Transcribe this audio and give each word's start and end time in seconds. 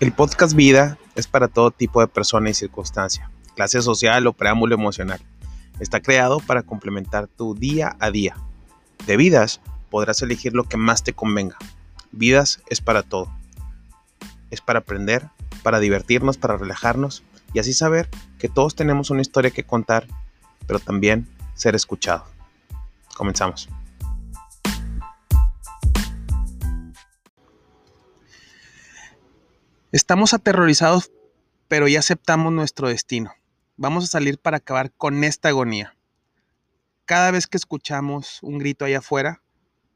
El 0.00 0.12
podcast 0.12 0.54
Vida 0.54 0.98
es 1.14 1.28
para 1.28 1.46
todo 1.46 1.70
tipo 1.70 2.00
de 2.00 2.08
persona 2.08 2.50
y 2.50 2.54
circunstancia, 2.54 3.30
clase 3.54 3.80
social 3.80 4.26
o 4.26 4.32
preámbulo 4.32 4.74
emocional. 4.74 5.20
Está 5.78 6.00
creado 6.00 6.40
para 6.40 6.64
complementar 6.64 7.28
tu 7.28 7.54
día 7.54 7.96
a 8.00 8.10
día. 8.10 8.36
De 9.06 9.16
vidas 9.16 9.60
podrás 9.90 10.20
elegir 10.20 10.52
lo 10.52 10.64
que 10.64 10.76
más 10.76 11.04
te 11.04 11.12
convenga. 11.12 11.56
Vidas 12.10 12.60
es 12.68 12.80
para 12.80 13.04
todo. 13.04 13.32
Es 14.50 14.60
para 14.60 14.80
aprender, 14.80 15.28
para 15.62 15.78
divertirnos, 15.78 16.38
para 16.38 16.56
relajarnos 16.56 17.22
y 17.52 17.60
así 17.60 17.72
saber 17.72 18.08
que 18.40 18.48
todos 18.48 18.74
tenemos 18.74 19.10
una 19.10 19.22
historia 19.22 19.52
que 19.52 19.64
contar, 19.64 20.08
pero 20.66 20.80
también 20.80 21.28
ser 21.54 21.76
escuchado. 21.76 22.24
Comenzamos. 23.16 23.68
Estamos 29.94 30.34
aterrorizados, 30.34 31.12
pero 31.68 31.86
ya 31.86 32.00
aceptamos 32.00 32.52
nuestro 32.52 32.88
destino. 32.88 33.32
Vamos 33.76 34.02
a 34.02 34.06
salir 34.08 34.40
para 34.40 34.56
acabar 34.56 34.90
con 34.90 35.22
esta 35.22 35.50
agonía. 35.50 35.96
Cada 37.04 37.30
vez 37.30 37.46
que 37.46 37.56
escuchamos 37.56 38.40
un 38.42 38.58
grito 38.58 38.84
allá 38.84 38.98
afuera, 38.98 39.40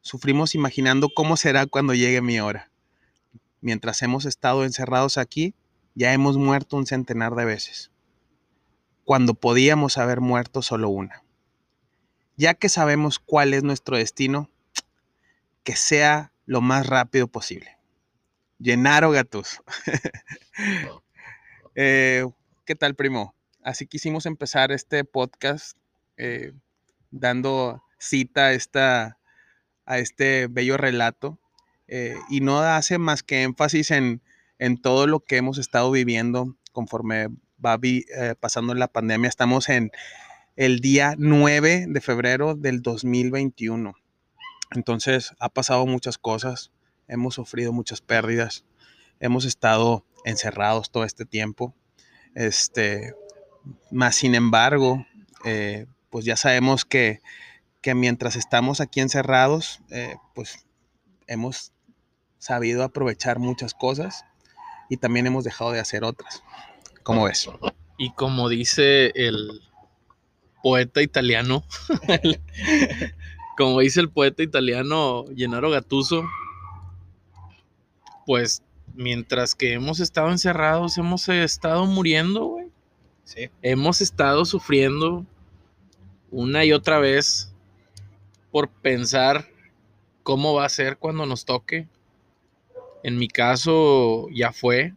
sufrimos 0.00 0.54
imaginando 0.54 1.08
cómo 1.12 1.36
será 1.36 1.66
cuando 1.66 1.94
llegue 1.94 2.22
mi 2.22 2.38
hora. 2.38 2.70
Mientras 3.60 4.00
hemos 4.02 4.24
estado 4.24 4.64
encerrados 4.64 5.18
aquí, 5.18 5.56
ya 5.96 6.12
hemos 6.12 6.36
muerto 6.36 6.76
un 6.76 6.86
centenar 6.86 7.34
de 7.34 7.46
veces, 7.46 7.90
cuando 9.02 9.34
podíamos 9.34 9.98
haber 9.98 10.20
muerto 10.20 10.62
solo 10.62 10.90
una. 10.90 11.24
Ya 12.36 12.54
que 12.54 12.68
sabemos 12.68 13.18
cuál 13.18 13.52
es 13.52 13.64
nuestro 13.64 13.96
destino, 13.96 14.48
que 15.64 15.74
sea 15.74 16.32
lo 16.46 16.60
más 16.60 16.86
rápido 16.86 17.26
posible. 17.26 17.77
Llenaro 18.58 19.10
Gatus. 19.10 19.60
Eh, 21.80 22.26
¿Qué 22.64 22.74
tal, 22.74 22.96
primo? 22.96 23.32
Así 23.62 23.86
quisimos 23.86 24.26
empezar 24.26 24.72
este 24.72 25.04
podcast 25.04 25.78
eh, 26.16 26.52
dando 27.12 27.84
cita 28.00 28.46
a, 28.46 28.52
esta, 28.52 29.20
a 29.86 29.98
este 30.00 30.48
bello 30.48 30.76
relato 30.76 31.38
eh, 31.86 32.16
y 32.30 32.40
no 32.40 32.58
hace 32.58 32.98
más 32.98 33.22
que 33.22 33.44
énfasis 33.44 33.92
en, 33.92 34.20
todo 34.82 35.06
lo 35.06 35.20
que 35.20 35.36
hemos 35.36 35.58
estado 35.58 35.92
viviendo 35.92 36.56
conforme 36.72 37.28
va 37.64 37.78
pasando 38.40 38.74
la 38.74 38.88
pandemia. 38.88 39.28
Estamos 39.28 39.68
en 39.68 39.92
el 40.56 40.80
día 40.80 41.14
9 41.16 41.84
de 41.88 42.00
febrero 42.00 42.56
del 42.56 42.82
2021. 42.82 43.94
Entonces 44.72 45.32
ha 45.38 45.48
pasado 45.48 45.86
muchas 45.86 46.18
cosas 46.18 46.72
hemos 47.08 47.34
sufrido 47.34 47.72
muchas 47.72 48.00
pérdidas, 48.00 48.64
hemos 49.20 49.44
estado 49.44 50.04
encerrados 50.24 50.90
todo 50.90 51.04
este 51.04 51.24
tiempo. 51.24 51.74
Este, 52.34 53.14
más 53.90 54.16
sin 54.16 54.34
embargo, 54.34 55.04
eh, 55.44 55.86
pues 56.10 56.24
ya 56.24 56.36
sabemos 56.36 56.84
que, 56.84 57.20
mientras 57.94 58.36
estamos 58.36 58.82
aquí 58.82 59.00
encerrados, 59.00 59.80
eh, 59.90 60.16
pues 60.34 60.66
hemos 61.26 61.72
sabido 62.38 62.84
aprovechar 62.84 63.38
muchas 63.38 63.72
cosas 63.72 64.26
y 64.90 64.98
también 64.98 65.26
hemos 65.26 65.44
dejado 65.44 65.72
de 65.72 65.80
hacer 65.80 66.04
otras. 66.04 66.42
¿Cómo 67.02 67.24
ves? 67.24 67.48
Y 67.96 68.12
como 68.12 68.50
dice 68.50 69.10
el 69.14 69.62
poeta 70.62 71.00
italiano, 71.00 71.64
como 73.56 73.80
dice 73.80 74.00
el 74.00 74.10
poeta 74.10 74.42
italiano 74.42 75.24
Gennaro 75.34 75.70
Gattuso, 75.70 76.24
pues 78.28 78.62
mientras 78.94 79.54
que 79.54 79.72
hemos 79.72 80.00
estado 80.00 80.30
encerrados, 80.30 80.98
hemos 80.98 81.26
estado 81.30 81.86
muriendo, 81.86 82.44
güey. 82.44 82.66
Sí. 83.24 83.48
Hemos 83.62 84.02
estado 84.02 84.44
sufriendo 84.44 85.24
una 86.30 86.62
y 86.66 86.74
otra 86.74 86.98
vez 86.98 87.54
por 88.50 88.68
pensar 88.68 89.48
cómo 90.22 90.52
va 90.52 90.66
a 90.66 90.68
ser 90.68 90.98
cuando 90.98 91.24
nos 91.24 91.46
toque. 91.46 91.88
En 93.02 93.16
mi 93.16 93.28
caso 93.28 94.28
ya 94.28 94.52
fue 94.52 94.92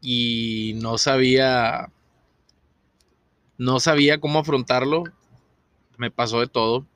y 0.00 0.72
no 0.80 0.96
sabía 0.96 1.92
no 3.58 3.78
sabía 3.78 4.20
cómo 4.20 4.38
afrontarlo. 4.38 5.04
Me 5.98 6.10
pasó 6.10 6.40
de 6.40 6.46
todo. 6.46 6.86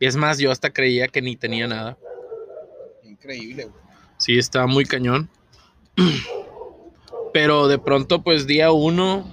Y 0.00 0.06
es 0.06 0.16
más, 0.16 0.40
yo 0.40 0.50
hasta 0.50 0.72
creía 0.72 1.06
que 1.06 1.22
ni 1.22 1.36
tenía 1.36 1.68
nada. 1.68 1.96
Increíble, 3.04 3.66
güey. 3.66 3.81
Sí, 4.22 4.38
está 4.38 4.68
muy 4.68 4.84
cañón. 4.84 5.28
Pero 7.32 7.66
de 7.66 7.80
pronto, 7.80 8.22
pues 8.22 8.46
día 8.46 8.70
uno 8.70 9.28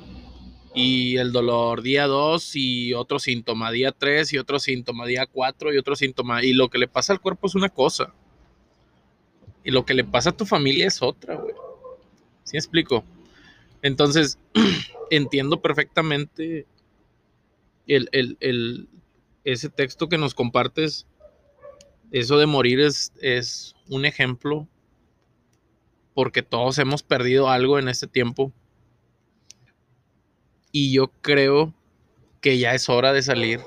y 0.73 1.17
el 1.17 1.31
dolor 1.31 1.83
día 1.83 2.07
dos 2.07 2.55
y 2.55 2.95
otro 2.95 3.19
síntoma 3.19 3.69
día 3.69 3.91
tres 3.91 4.33
y 4.33 4.39
otro 4.39 4.57
síntoma 4.57 5.05
día 5.05 5.27
cuatro 5.27 5.71
y 5.71 5.77
otro 5.77 5.95
síntoma. 5.95 6.43
Y 6.43 6.53
lo 6.53 6.71
que 6.71 6.79
le 6.79 6.87
pasa 6.87 7.13
al 7.13 7.21
cuerpo 7.21 7.45
es 7.45 7.53
una 7.53 7.69
cosa. 7.69 8.15
Y 9.63 9.69
lo 9.69 9.85
que 9.85 9.93
le 9.93 10.03
pasa 10.03 10.31
a 10.31 10.37
tu 10.37 10.47
familia 10.47 10.87
es 10.87 11.03
otra, 11.03 11.35
güey. 11.35 11.53
¿Sí 12.43 12.57
explico? 12.57 13.03
Entonces, 13.83 14.39
entiendo 15.11 15.61
perfectamente 15.61 16.65
el, 17.85 18.89
ese 19.43 19.69
texto 19.69 20.09
que 20.09 20.17
nos 20.17 20.33
compartes. 20.33 21.05
Eso 22.09 22.39
de 22.39 22.47
morir 22.47 22.79
es, 22.79 23.13
es 23.21 23.75
un 23.87 24.05
ejemplo 24.05 24.67
porque 26.19 26.43
todos 26.43 26.77
hemos 26.79 27.01
perdido 27.01 27.49
algo 27.49 27.79
en 27.79 27.87
este 27.87 28.05
tiempo. 28.05 28.51
Y 30.69 30.91
yo 30.91 31.13
creo 31.21 31.73
que 32.41 32.57
ya 32.57 32.73
es 32.73 32.89
hora 32.89 33.13
de 33.13 33.21
salir. 33.21 33.61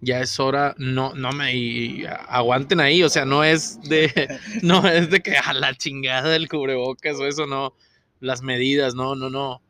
Ya 0.00 0.20
es 0.20 0.38
hora, 0.38 0.76
no, 0.78 1.14
no 1.14 1.32
me 1.32 2.06
aguanten 2.28 2.78
ahí, 2.78 3.02
o 3.02 3.08
sea, 3.08 3.24
no 3.24 3.42
es 3.42 3.80
de, 3.88 4.38
no 4.62 4.86
es 4.86 5.10
de 5.10 5.20
que 5.20 5.36
a 5.36 5.52
la 5.52 5.74
chingada 5.74 6.28
del 6.28 6.48
cubrebocas 6.48 7.16
o 7.16 7.26
eso, 7.26 7.44
no, 7.44 7.74
las 8.20 8.42
medidas, 8.42 8.94
no, 8.94 9.16
no, 9.16 9.28
no, 9.28 9.60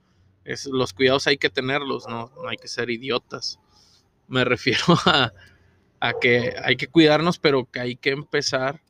es, 0.45 0.67
los 0.67 0.93
cuidados 0.93 1.27
hay 1.27 1.39
que 1.39 1.49
tenerlos, 1.49 2.07
no, 2.07 2.31
no 2.37 2.51
hay 2.51 2.59
que 2.59 2.69
ser 2.69 2.91
idiotas. 2.91 3.59
Me 4.29 4.45
refiero 4.45 4.85
a, 5.07 5.33
a 6.01 6.13
que 6.21 6.55
hay 6.63 6.77
que 6.77 6.89
cuidarnos, 6.89 7.39
pero 7.39 7.65
que 7.65 7.81
hay 7.81 7.97
que 7.97 8.11
empezar 8.11 8.84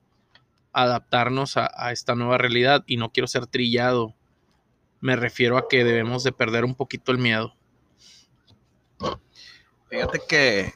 adaptarnos 0.74 1.56
a, 1.56 1.92
esta 1.92 2.14
nueva 2.14 2.36
realidad 2.36 2.84
y 2.86 2.96
no 2.96 3.10
quiero 3.10 3.28
ser 3.28 3.46
trillado. 3.46 4.14
Me 5.00 5.16
refiero 5.16 5.56
a 5.56 5.68
que 5.68 5.84
debemos 5.84 6.24
de 6.24 6.32
perder 6.32 6.64
un 6.64 6.74
poquito 6.74 7.12
el 7.12 7.18
miedo. 7.18 7.54
Fíjate 9.88 10.20
que, 10.28 10.72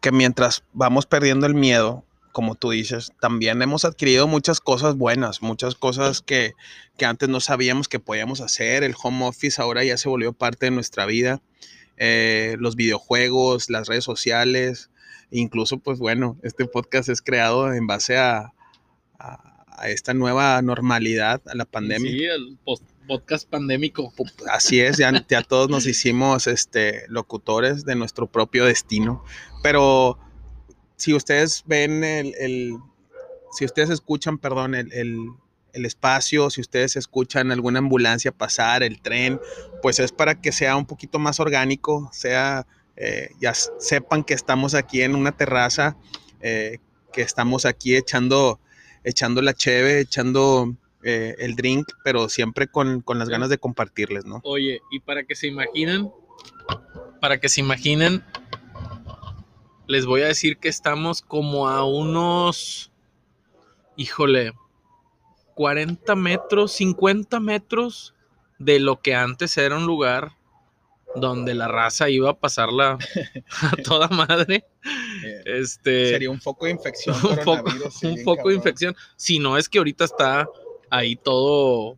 que 0.00 0.12
mientras 0.12 0.62
vamos 0.72 1.06
perdiendo 1.06 1.46
el 1.46 1.54
miedo, 1.54 2.04
como 2.30 2.54
tú 2.54 2.70
dices, 2.70 3.10
también 3.20 3.60
hemos 3.60 3.84
adquirido 3.84 4.28
muchas 4.28 4.60
cosas 4.60 4.94
buenas, 4.96 5.42
muchas 5.42 5.74
cosas 5.74 6.22
que, 6.22 6.52
que, 6.96 7.04
antes 7.04 7.28
no 7.28 7.40
sabíamos 7.40 7.88
que 7.88 7.98
podíamos 7.98 8.40
hacer. 8.40 8.84
El 8.84 8.94
home 9.02 9.26
office 9.26 9.60
ahora 9.60 9.82
ya 9.82 9.96
se 9.96 10.08
volvió 10.08 10.32
parte 10.32 10.66
de 10.66 10.70
nuestra 10.70 11.06
vida. 11.06 11.42
Eh, 11.96 12.56
los 12.60 12.76
videojuegos, 12.76 13.68
las 13.68 13.88
redes 13.88 14.04
sociales, 14.04 14.90
incluso 15.32 15.78
pues 15.78 15.98
bueno, 15.98 16.38
este 16.42 16.66
podcast 16.66 17.08
es 17.08 17.20
creado 17.20 17.74
en 17.74 17.86
base 17.86 18.16
a, 18.16 18.52
a, 19.20 19.88
esta 19.88 20.12
nueva 20.12 20.60
normalidad, 20.60 21.40
a 21.46 21.54
la 21.54 21.64
pandemia. 21.64 22.10
Sí, 22.10 22.24
el 22.24 22.58
podcast 23.06 23.48
pandémico. 23.48 24.12
Así 24.52 24.80
es, 24.80 24.98
ya, 24.98 25.42
todos 25.42 25.70
nos 25.70 25.86
hicimos 25.86 26.46
este, 26.46 27.04
locutores 27.08 27.84
de 27.84 27.94
nuestro 27.94 28.26
propio 28.26 28.66
destino. 28.66 29.24
Pero 29.62 30.18
si 30.96 31.14
ustedes 31.14 31.64
ven 31.66 32.04
el, 32.04 32.76
si 33.52 33.64
ustedes 33.64 33.90
escuchan, 33.90 34.38
perdón, 34.38 34.74
el, 34.74 34.92
el, 35.72 35.84
espacio, 35.86 36.50
si 36.50 36.60
ustedes 36.60 36.96
escuchan 36.96 37.50
alguna 37.50 37.78
ambulancia 37.78 38.32
pasar, 38.32 38.82
el 38.82 39.00
tren, 39.00 39.40
pues 39.82 39.98
es 39.98 40.12
para 40.12 40.40
que 40.40 40.52
sea 40.52 40.76
un 40.76 40.86
poquito 40.86 41.18
más 41.18 41.40
orgánico, 41.40 42.10
sea, 42.12 42.66
eh, 42.96 43.30
ya 43.40 43.54
sepan 43.54 44.24
que 44.24 44.34
estamos 44.34 44.74
aquí 44.74 45.02
en 45.02 45.14
una 45.14 45.32
terraza, 45.32 45.96
eh, 46.42 46.78
que 47.12 47.22
estamos 47.22 47.64
aquí 47.64 47.96
echando 47.96 48.60
echando 49.04 49.42
la 49.42 49.54
cheve, 49.54 50.00
echando 50.00 50.74
eh, 51.02 51.34
el 51.38 51.56
drink, 51.56 51.88
pero 52.04 52.28
siempre 52.28 52.68
con, 52.68 53.02
las 53.06 53.28
ganas 53.28 53.48
de 53.48 53.58
compartirles, 53.58 54.24
¿no? 54.24 54.40
Oye, 54.44 54.80
y 54.90 55.00
para 55.00 55.24
que 55.24 55.34
se 55.34 55.46
imaginen, 55.46 56.10
para 57.20 57.40
que 57.40 57.48
se 57.48 57.60
imaginen, 57.60 58.24
les 59.86 60.06
voy 60.06 60.22
a 60.22 60.26
decir 60.26 60.58
que 60.58 60.68
estamos 60.68 61.22
como 61.22 61.68
a 61.68 61.84
unos, 61.84 62.92
híjole, 63.96 64.52
40 65.54 66.14
metros, 66.16 66.72
50 66.72 67.40
metros 67.40 68.14
de 68.58 68.78
lo 68.78 69.00
que 69.00 69.14
antes 69.14 69.56
era 69.56 69.76
un 69.76 69.86
lugar 69.86 70.32
donde 71.16 71.54
la 71.54 71.66
raza 71.66 72.08
iba 72.08 72.30
a 72.30 72.38
pasarla 72.38 72.98
a 73.62 73.76
toda 73.82 74.08
madre. 74.08 74.64
Este, 75.44 76.10
Sería 76.10 76.30
un 76.30 76.40
foco 76.40 76.66
de 76.66 76.72
infección. 76.72 77.14
Un 77.22 77.38
foco, 77.38 77.64
un 78.02 78.18
foco 78.24 78.48
de 78.48 78.54
infección. 78.54 78.96
Si 79.16 79.38
no 79.38 79.56
es 79.58 79.68
que 79.68 79.78
ahorita 79.78 80.04
está 80.04 80.48
ahí 80.90 81.16
todo 81.16 81.96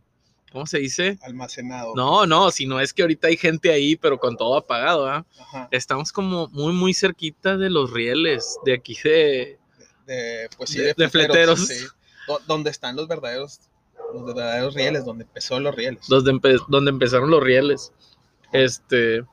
¿cómo 0.51 0.67
se 0.67 0.77
dice? 0.77 1.17
Almacenado. 1.23 1.93
No, 1.95 2.27
no, 2.27 2.51
si 2.51 2.67
no 2.67 2.79
es 2.79 2.93
que 2.93 3.01
ahorita 3.01 3.27
hay 3.27 3.37
gente 3.37 3.71
ahí, 3.71 3.95
pero 3.95 4.19
con 4.19 4.37
todo 4.37 4.55
apagado. 4.55 5.07
Ajá. 5.07 5.67
Estamos 5.71 6.11
como 6.11 6.47
muy, 6.49 6.73
muy 6.73 6.93
cerquita 6.93 7.57
de 7.57 7.71
los 7.71 7.91
rieles, 7.91 8.57
de 8.63 8.73
aquí 8.75 8.95
de... 9.03 9.57
De, 10.05 10.47
pues 10.55 10.69
sí, 10.69 10.77
De- 10.79 10.93
de 10.95 11.09
fleteros. 11.09 11.65
sí. 11.67 11.83
Do- 12.27 12.39
donde 12.45 12.69
están 12.69 12.95
los 12.95 13.07
verdaderos, 13.07 13.61
los 14.13 14.25
verdaderos 14.25 14.75
rieles, 14.75 15.03
donde 15.05 15.23
empezó 15.23 15.59
los 15.59 15.73
rieles. 15.75 16.05
donde, 16.07 16.31
empe- 16.33 16.63
donde 16.67 16.91
empezaron 16.91 17.31
los 17.31 17.41
rieles. 17.41 17.91
Este. 18.51 19.23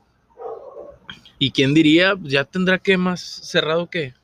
¿Y 1.41 1.51
quién 1.53 1.73
diría? 1.75 2.15
Ya 2.23 2.45
tendrá 2.45 2.79
que 2.79 2.97
más 2.99 3.21
cerrado 3.21 3.89
que 3.89 4.15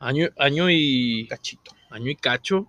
año, 0.00 0.28
año 0.38 0.70
y 0.70 1.28
Cachito. 1.28 1.70
año 1.90 2.10
y 2.10 2.16
cacho. 2.16 2.66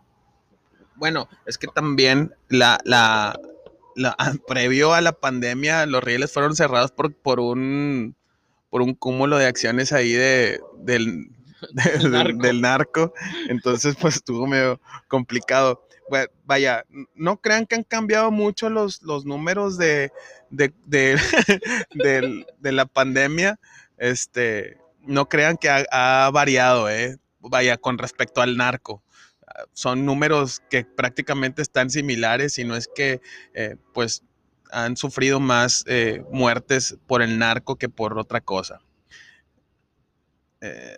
Bueno, 0.97 1.27
es 1.45 1.57
que 1.57 1.67
también 1.67 2.33
la, 2.49 2.79
la, 2.83 3.39
la- 3.95 4.15
previo 4.47 4.93
a 4.93 4.99
la 5.01 5.13
pandemia, 5.13 5.85
los 5.85 6.03
rieles 6.03 6.31
fueron 6.33 6.53
cerrados 6.55 6.91
por, 6.91 7.15
por 7.15 7.39
un 7.39 8.15
por 8.69 8.81
un 8.81 8.93
cúmulo 8.93 9.37
de 9.37 9.47
acciones 9.47 9.91
ahí 9.93 10.11
de, 10.11 10.59
del, 10.79 11.29
de- 11.73 11.91
del- 11.97 12.11
narco. 12.11 12.41
del 12.41 12.61
narco. 12.61 13.13
Entonces, 13.47 13.95
pues 13.99 14.17
estuvo 14.17 14.45
medio 14.47 14.79
complicado. 15.07 15.87
Vaya, 16.45 16.85
no 17.15 17.41
crean 17.41 17.65
que 17.65 17.75
han 17.75 17.83
cambiado 17.83 18.31
mucho 18.31 18.69
los, 18.69 19.01
los 19.01 19.25
números 19.25 19.77
de, 19.77 20.11
de, 20.49 20.73
de, 20.85 21.17
la 22.71 22.85
pandemia. 22.85 23.59
Este, 23.97 24.77
no 24.99 25.29
crean 25.29 25.57
que 25.57 25.69
ha, 25.69 26.29
variado, 26.33 26.89
¿eh? 26.89 27.17
Vaya, 27.39 27.77
con 27.77 27.97
respecto 27.97 28.41
al 28.41 28.57
narco 28.57 29.03
son 29.73 30.05
números 30.05 30.61
que 30.69 30.85
prácticamente 30.85 31.61
están 31.61 31.89
similares 31.89 32.57
y 32.57 32.63
no 32.63 32.75
es 32.75 32.87
que 32.87 33.21
eh, 33.53 33.75
pues 33.93 34.23
han 34.71 34.95
sufrido 34.95 35.39
más 35.39 35.83
eh, 35.87 36.23
muertes 36.31 36.97
por 37.05 37.21
el 37.21 37.37
narco 37.37 37.75
que 37.75 37.89
por 37.89 38.17
otra 38.17 38.41
cosa. 38.41 38.81
Eh, 40.61 40.97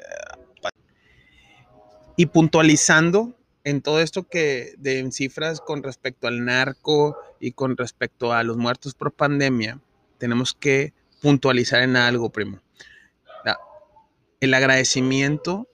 y 2.16 2.28
puntualizando 2.28 3.36
en 3.64 3.82
todo 3.82 4.00
esto 4.02 4.24
que 4.28 4.74
de 4.78 5.00
en 5.00 5.12
cifras 5.12 5.62
con 5.62 5.84
respecto 5.84 6.28
al 6.28 6.44
narco 6.46 7.18
y 7.40 7.52
con 7.54 7.78
respecto 7.78 8.34
a 8.34 8.44
los 8.44 8.58
muertos 8.58 8.94
por 8.94 9.12
pandemia, 9.14 9.80
tenemos 10.18 10.54
que 10.54 10.94
puntualizar 11.22 11.82
en 11.82 11.96
algo, 11.96 12.30
primo. 12.30 12.62
La- 13.46 13.60
el 14.42 14.54
agradecimiento 14.54 15.68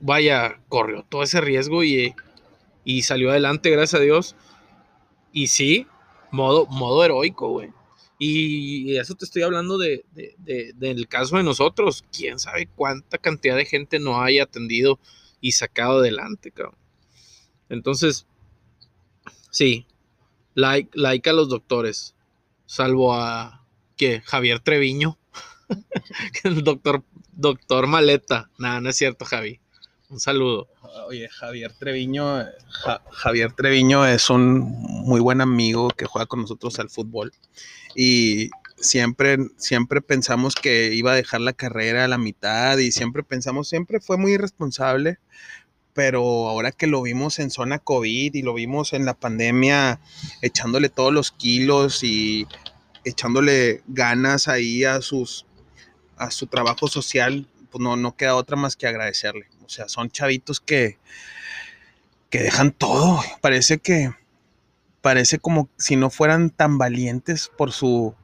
vaya, 0.00 0.60
corrió 0.68 1.04
todo 1.08 1.22
ese 1.22 1.40
riesgo 1.40 1.84
y, 1.84 2.14
y 2.86 3.02
salió 3.02 3.30
adelante, 3.30 3.68
gracias 3.70 4.00
a 4.00 4.04
Dios. 4.04 4.36
Y 5.32 5.48
sí, 5.48 5.86
modo, 6.30 6.66
modo 6.68 7.04
heroico, 7.04 7.50
güey. 7.50 7.70
Y 8.18 8.96
eso 8.96 9.14
te 9.14 9.26
estoy 9.26 9.42
hablando 9.42 9.76
de, 9.76 10.06
de- 10.14 10.34
de- 10.38 10.72
del 10.74 11.06
caso 11.08 11.36
de 11.36 11.42
nosotros. 11.42 12.02
Quién 12.16 12.38
sabe 12.38 12.66
cuánta 12.74 13.18
cantidad 13.18 13.56
de 13.56 13.66
gente 13.66 13.98
no 13.98 14.22
haya 14.22 14.44
atendido 14.44 14.98
y 15.42 15.52
sacado 15.52 15.98
adelante, 15.98 16.50
cabrón. 16.52 16.76
Entonces, 17.68 18.26
sí, 19.50 19.86
like, 20.54 20.90
like 20.94 21.28
a 21.28 21.32
los 21.32 21.48
doctores, 21.48 22.14
salvo 22.66 23.14
a 23.14 23.64
que 23.96 24.20
Javier 24.22 24.60
Treviño, 24.60 25.18
el 26.44 26.62
doctor, 26.64 27.02
doctor 27.32 27.86
Maleta. 27.86 28.50
Nada, 28.58 28.80
no 28.80 28.90
es 28.90 28.96
cierto, 28.96 29.24
Javi. 29.24 29.60
Un 30.08 30.20
saludo. 30.20 30.68
Oye, 31.08 31.28
Javier 31.28 31.72
Treviño, 31.72 32.44
Ja- 32.84 33.02
Javier 33.10 33.52
Treviño 33.52 34.06
es 34.06 34.30
un 34.30 34.60
muy 34.60 35.20
buen 35.20 35.40
amigo 35.40 35.88
que 35.90 36.06
juega 36.06 36.26
con 36.26 36.42
nosotros 36.42 36.78
al 36.78 36.90
fútbol 36.90 37.32
y 37.96 38.50
siempre, 38.76 39.38
siempre 39.56 40.00
pensamos 40.02 40.54
que 40.54 40.94
iba 40.94 41.12
a 41.12 41.16
dejar 41.16 41.40
la 41.40 41.52
carrera 41.52 42.04
a 42.04 42.08
la 42.08 42.18
mitad 42.18 42.78
y 42.78 42.92
siempre 42.92 43.24
pensamos, 43.24 43.68
siempre 43.68 44.00
fue 44.00 44.16
muy 44.16 44.32
irresponsable, 44.32 45.18
pero 45.92 46.48
ahora 46.48 46.70
que 46.70 46.86
lo 46.86 47.02
vimos 47.02 47.40
en 47.40 47.50
zona 47.50 47.80
COVID 47.80 48.32
y 48.34 48.42
lo 48.42 48.54
vimos 48.54 48.92
en 48.92 49.06
la 49.06 49.14
pandemia 49.14 49.98
echándole 50.40 50.88
todos 50.88 51.12
los 51.12 51.32
kilos 51.32 52.04
y 52.04 52.46
echándole 53.04 53.82
ganas 53.88 54.46
ahí 54.46 54.84
a 54.84 55.00
sus 55.00 55.46
a 56.16 56.30
su 56.30 56.46
trabajo 56.46 56.88
social, 56.88 57.46
pues 57.70 57.82
no, 57.82 57.96
no 57.96 58.16
queda 58.16 58.36
otra 58.36 58.56
más 58.56 58.74
que 58.76 58.86
agradecerle. 58.86 59.46
O 59.66 59.68
sea, 59.68 59.88
son 59.88 60.10
chavitos 60.10 60.60
que, 60.60 60.98
que 62.30 62.38
dejan 62.40 62.72
todo. 62.72 63.20
Parece 63.40 63.78
que, 63.78 64.12
parece 65.00 65.38
como 65.38 65.68
si 65.76 65.96
no 65.96 66.10
fueran 66.10 66.50
tan 66.50 66.78
valientes 66.78 67.50
por 67.56 67.72
su 67.72 68.14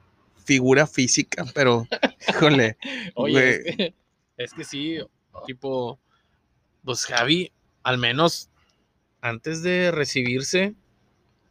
figura 0.45 0.87
física, 0.87 1.45
pero, 1.53 1.87
híjole, 2.29 2.77
Oye, 3.15 3.33
Güey. 3.33 3.49
es 3.65 3.75
que, 3.77 3.93
es 4.37 4.53
que 4.53 4.63
sí, 4.63 4.97
tipo, 5.45 5.99
pues 6.83 7.05
Javi, 7.05 7.51
al 7.83 7.97
menos 7.97 8.49
antes 9.21 9.61
de 9.63 9.91
recibirse, 9.91 10.75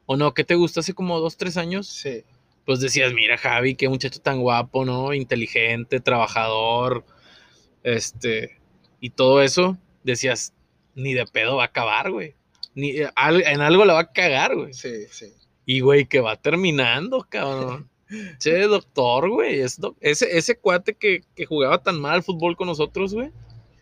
o 0.07 0.17
no, 0.17 0.35
¿qué 0.35 0.45
te 0.45 0.55
gustó 0.57 0.81
hace 0.81 0.95
como 0.95 1.21
dos, 1.21 1.37
tres 1.37 1.57
años? 1.57 1.89
sí, 1.89 2.25
Pues 2.67 2.81
decías, 2.81 3.13
mira 3.15 3.39
Javi, 3.39 3.75
qué 3.77 3.89
muchacho 3.89 4.21
tan 4.21 4.41
guapo, 4.41 4.85
¿no? 4.85 5.15
Inteligente, 5.15 6.01
trabajador, 6.01 7.05
este, 7.83 8.61
y 9.03 9.11
todo 9.11 9.43
eso, 9.43 9.77
decías, 10.05 10.55
ni 10.95 11.13
de 11.13 11.27
pedo 11.27 11.57
va 11.57 11.65
a 11.65 11.67
acabar, 11.67 12.11
güey. 12.11 12.35
Ni, 12.75 12.91
eh, 12.93 13.11
al- 13.17 13.43
en 13.43 13.61
algo 13.61 13.85
la 13.85 13.93
va 13.95 14.01
a 14.01 14.13
cagar, 14.13 14.55
güey. 14.57 14.73
sí, 14.73 15.07
sí. 15.11 15.27
Y, 15.67 15.81
güey, 15.81 16.07
que 16.07 16.21
va 16.21 16.37
terminando, 16.37 17.27
cabrón. 17.29 17.91
Che, 18.39 18.61
doctor, 18.63 19.29
güey. 19.29 19.61
Es 19.61 19.79
doc- 19.81 19.97
ese, 20.01 20.37
ese 20.39 20.57
cuate 20.59 20.95
que, 20.95 21.23
que 21.35 21.45
jugaba 21.47 21.83
tan 21.83 22.01
mal 22.01 22.15
al 22.15 22.23
fútbol 22.23 22.57
con 22.57 22.69
nosotros, 22.69 23.13
güey. 23.15 23.31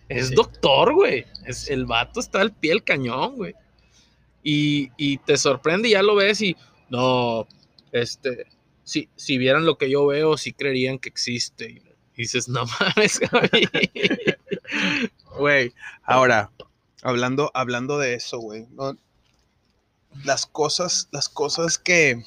Es 0.08 0.28
Sí. 0.28 0.34
doctor, 0.34 0.94
güey. 0.94 1.24
Es, 1.46 1.68
el 1.70 1.84
vato 1.86 2.18
está 2.20 2.40
al 2.40 2.52
pie 2.52 2.70
del 2.70 2.82
cañón, 2.84 3.36
güey. 3.36 3.54
Y, 4.42 4.90
y 4.96 5.18
te 5.18 5.36
sorprende 5.36 5.88
y 5.88 5.92
ya 5.92 6.02
lo 6.02 6.14
ves 6.14 6.40
y, 6.40 6.56
no, 6.88 7.46
este, 7.92 8.46
si, 8.84 9.08
si 9.16 9.36
vieran 9.38 9.66
lo 9.66 9.76
que 9.78 9.90
yo 9.90 10.06
veo, 10.06 10.36
sí 10.36 10.52
creerían 10.52 10.98
que 10.98 11.08
existe. 11.10 11.82
Dices, 12.20 12.48
no 12.48 12.64
mames. 12.78 13.20
Güey, 15.38 15.72
ahora, 16.02 16.50
hablando, 17.02 17.50
hablando 17.54 17.98
de 17.98 18.14
eso, 18.14 18.38
güey. 18.38 18.66
Las 20.24 20.46
cosas, 20.46 21.08
las 21.12 21.28
cosas 21.28 21.78
que, 21.78 22.22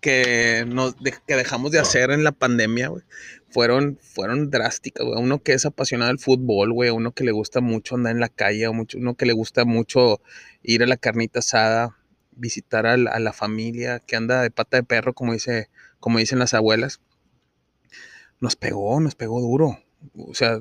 que, 0.00 0.64
nos, 0.68 0.94
que 1.26 1.36
dejamos 1.36 1.70
de 1.70 1.78
hacer 1.78 2.10
en 2.10 2.22
la 2.22 2.32
pandemia, 2.32 2.88
güey, 2.88 3.02
fueron, 3.48 3.98
fueron 4.02 4.50
drásticas, 4.50 5.06
güey. 5.06 5.22
Uno 5.22 5.42
que 5.42 5.54
es 5.54 5.64
apasionado 5.64 6.08
del 6.10 6.18
fútbol, 6.18 6.72
güey, 6.72 6.90
uno 6.90 7.12
que 7.12 7.24
le 7.24 7.32
gusta 7.32 7.60
mucho 7.60 7.94
andar 7.94 8.12
en 8.12 8.20
la 8.20 8.28
calle, 8.28 8.68
mucho, 8.70 8.98
uno 8.98 9.14
que 9.14 9.26
le 9.26 9.32
gusta 9.32 9.64
mucho 9.64 10.20
ir 10.62 10.82
a 10.82 10.86
la 10.86 10.96
carnita 10.96 11.38
asada, 11.38 11.96
visitar 12.32 12.86
al- 12.86 13.08
a, 13.08 13.18
la 13.20 13.32
familia, 13.32 14.00
que 14.00 14.16
anda 14.16 14.42
de 14.42 14.50
pata 14.50 14.76
de 14.76 14.82
perro, 14.82 15.14
como, 15.14 15.32
dice, 15.32 15.70
como 16.00 16.18
dicen 16.18 16.40
las 16.40 16.52
abuelas. 16.52 17.00
Nos 18.44 18.56
pegó, 18.56 19.00
nos 19.00 19.14
pegó 19.14 19.40
duro. 19.40 19.78
O 20.16 20.34
sea, 20.34 20.60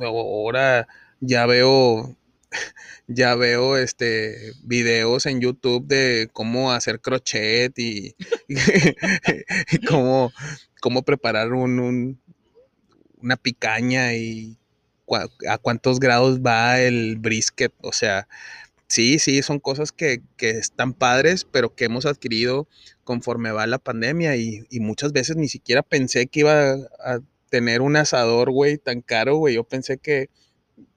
ahora 0.00 0.88
ya 1.20 1.46
veo 1.46 2.16
ya 3.06 3.34
veo 3.34 3.76
este 3.76 4.52
videos 4.64 5.26
en 5.26 5.40
YouTube 5.40 5.86
de 5.86 6.28
cómo 6.32 6.72
hacer 6.72 7.00
crochet 7.00 7.78
y, 7.78 8.14
cómo, 9.88 10.32
cómo 10.80 11.02
preparar 11.02 11.52
un, 11.52 11.78
un- 11.80 12.20
una 13.22 13.36
picaña 13.36 14.14
y 14.14 14.56
a 15.48 15.58
cuántos 15.58 16.00
grados 16.00 16.40
va 16.40 16.80
el 16.80 17.16
brisket. 17.16 17.72
O 17.82 17.92
sea, 17.92 18.28
sí, 18.88 19.18
sí, 19.18 19.42
son 19.42 19.58
cosas 19.60 19.92
que, 19.92 20.22
que 20.36 20.50
están 20.50 20.92
padres, 20.94 21.44
pero 21.44 21.74
que 21.74 21.84
hemos 21.86 22.06
adquirido 22.06 22.68
conforme 23.04 23.50
va 23.52 23.66
la 23.66 23.78
pandemia 23.78 24.36
y, 24.36 24.66
y 24.70 24.80
muchas 24.80 25.12
veces 25.12 25.36
ni 25.36 25.48
siquiera 25.48 25.82
pensé 25.82 26.26
que 26.26 26.40
iba 26.40 26.72
a 26.74 27.20
tener 27.50 27.80
un 27.82 27.96
asador, 27.96 28.50
güey, 28.50 28.78
tan 28.78 29.00
caro, 29.02 29.36
güey. 29.36 29.54
Yo 29.54 29.64
pensé 29.64 29.98
que 29.98 30.28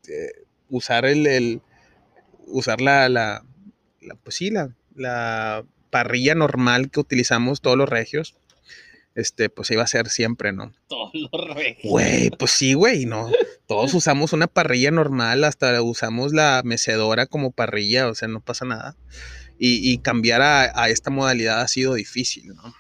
eh, 0.10 0.32
usar 0.70 1.06
el, 1.06 1.28
el- 1.28 1.62
usar 2.48 2.82
la, 2.82 3.10
la, 3.10 3.46
la- 4.02 4.16
pues 4.18 4.36
sí, 4.38 4.52
la, 4.52 4.76
la 4.96 5.66
parrilla 5.92 6.36
normal 6.36 6.92
que 6.92 7.00
utilizamos 7.02 7.62
todos 7.62 7.78
los 7.78 7.90
regios, 7.90 8.38
este, 9.20 9.50
pues 9.50 9.70
iba 9.72 9.84
a 9.84 9.88
ser 9.88 10.10
siempre, 10.10 10.52
¿no? 10.54 10.74
Todos 10.88 11.12
los. 11.14 11.30
Güey, 11.84 12.30
pues 12.32 12.52
sí, 12.52 12.74
güey, 12.74 13.06
no. 13.06 13.30
Todos 13.68 13.94
usamos 13.94 14.34
una 14.34 14.48
parrilla 14.48 14.92
normal, 14.92 15.44
hasta 15.44 15.82
usamos 15.82 16.34
la 16.34 16.62
mecedora 16.66 17.28
como 17.28 17.52
parrilla, 17.52 18.08
o 18.08 18.16
sea, 18.16 18.28
no 18.28 18.40
pasa 18.42 18.66
nada. 18.66 18.96
Y, 19.60 19.92
y 19.92 19.98
cambiar 20.00 20.42
a, 20.42 20.82
a 20.82 20.90
esta 20.90 21.12
modalidad 21.12 21.62
ha 21.62 21.68
sido 21.68 21.94
difícil, 21.94 22.48
¿no? 22.56 22.74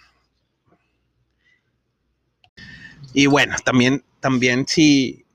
Y 3.13 3.25
bueno, 3.27 3.55
también, 3.63 4.03
también 4.19 4.67
si, 4.67 5.25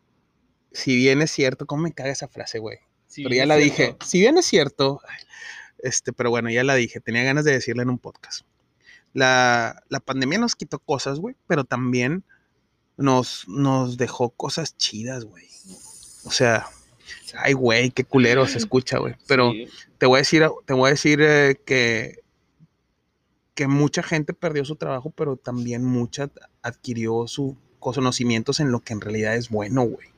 si 0.73 0.97
bien 0.97 1.23
es 1.23 1.31
cierto, 1.31 1.67
¿cómo 1.67 1.83
me 1.83 1.93
caga 1.93 2.11
esa 2.13 2.29
frase, 2.29 2.59
güey? 2.59 2.79
Sí, 3.07 3.23
pero 3.23 3.35
ya 3.35 3.47
la 3.47 3.57
cierto. 3.57 3.65
dije. 3.77 3.97
Si 4.05 4.21
bien 4.21 4.39
es 4.39 4.47
cierto, 4.47 5.01
este, 5.79 6.13
pero 6.13 6.31
bueno, 6.31 6.51
ya 6.51 6.65
la 6.65 6.75
dije. 6.75 7.01
Tenía 7.01 7.23
ganas 7.25 7.45
de 7.45 7.53
decirla 7.53 7.83
en 7.83 7.91
un 7.91 7.99
podcast. 7.99 8.47
La, 9.15 9.83
la 9.89 10.01
pandemia 10.01 10.39
nos 10.39 10.55
quitó 10.57 10.79
cosas, 10.79 11.19
güey, 11.21 11.37
pero 11.47 11.65
también 11.65 12.25
nos, 12.97 13.49
nos 13.49 13.97
dejó 13.97 14.31
cosas 14.31 14.77
chidas, 14.77 15.25
güey. 15.25 15.47
O 16.25 16.31
sea, 16.31 16.67
ay, 17.39 17.53
güey, 17.55 17.91
qué 17.91 18.05
culero 18.05 18.47
se 18.47 18.59
escucha, 18.59 18.99
güey. 18.99 19.15
Pero 19.27 19.53
Sí. 19.53 19.69
te 19.99 20.07
voy 20.07 20.17
a 20.17 20.19
decir, 20.21 20.45
te 20.67 20.73
voy 20.75 20.89
a 20.89 20.91
decir 20.91 21.21
eh, 21.23 21.61
que, 21.65 22.19
que 23.55 23.69
mucha 23.69 24.03
gente 24.03 24.35
perdió 24.35 24.65
su 24.65 24.77
trabajo, 24.77 25.11
pero 25.11 25.37
también 25.37 25.85
mucha 25.85 26.29
adquirió 26.63 27.27
sus 27.29 27.55
conocimientos 27.79 28.61
en 28.61 28.73
lo 28.73 28.81
que 28.81 28.93
en 28.95 29.01
realidad 29.01 29.37
es 29.37 29.49
bueno, 29.49 29.83
güey. 29.83 30.09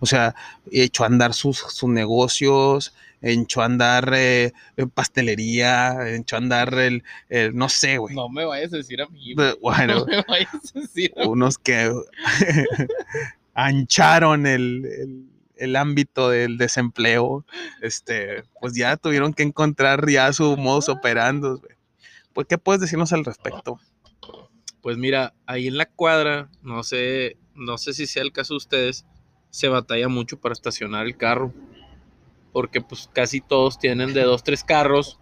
O 0.00 0.06
sea, 0.06 0.34
echó 0.70 1.04
a 1.04 1.06
andar 1.06 1.32
sus, 1.32 1.58
sus 1.58 1.88
negocios, 1.88 2.92
echó 3.22 3.62
a 3.62 3.66
andar 3.66 4.12
eh, 4.14 4.52
pastelería, 4.94 5.96
echó 6.16 6.36
a 6.36 6.38
andar 6.38 6.74
el, 6.74 7.02
el- 7.28 7.54
no 7.56 7.68
sé, 7.68 7.98
güey. 7.98 8.14
No 8.14 8.28
me 8.28 8.44
vayas 8.44 8.72
a 8.72 8.76
decir 8.78 9.00
a 9.02 9.06
mí. 9.08 9.34
Bueno, 9.60 10.00
No 10.00 10.06
me 10.06 10.22
vayas 10.28 10.74
a 10.74 10.80
decir 10.80 11.12
a 11.16 11.20
mí. 11.20 11.26
unos 11.28 11.58
que 11.58 11.92
ancharon 13.54 14.46
el, 14.46 14.84
el- 14.86 15.26
el 15.56 15.76
ámbito 15.76 16.30
del 16.30 16.56
desempleo, 16.56 17.44
este, 17.82 18.44
pues 18.62 18.74
ya 18.74 18.96
tuvieron 18.96 19.34
que 19.34 19.42
encontrar 19.42 20.08
ya 20.08 20.32
su 20.32 20.56
modus 20.56 20.88
operandi. 20.88 21.48
güey. 21.48 21.74
Pues, 22.32 22.46
¿qué 22.46 22.56
puedes 22.56 22.80
decirnos 22.80 23.12
al 23.12 23.26
respecto? 23.26 23.78
Pues 24.80 24.96
mira, 24.96 25.34
ahí 25.44 25.66
en 25.66 25.76
la 25.76 25.84
cuadra, 25.84 26.48
no 26.62 26.82
sé, 26.82 27.36
no 27.54 27.76
sé 27.76 27.92
si 27.92 28.06
sea 28.06 28.22
el 28.22 28.32
caso 28.32 28.54
de 28.54 28.58
ustedes, 28.58 29.04
se 29.50 29.68
batalla 29.68 30.08
mucho 30.08 30.40
para 30.40 30.54
estacionar 30.54 31.04
el 31.04 31.18
carro. 31.18 31.52
Porque 32.52 32.80
pues 32.80 33.08
casi 33.12 33.40
todos 33.40 33.78
tienen 33.78 34.12
de 34.12 34.22
dos, 34.22 34.42
tres 34.42 34.64
carros. 34.64 35.18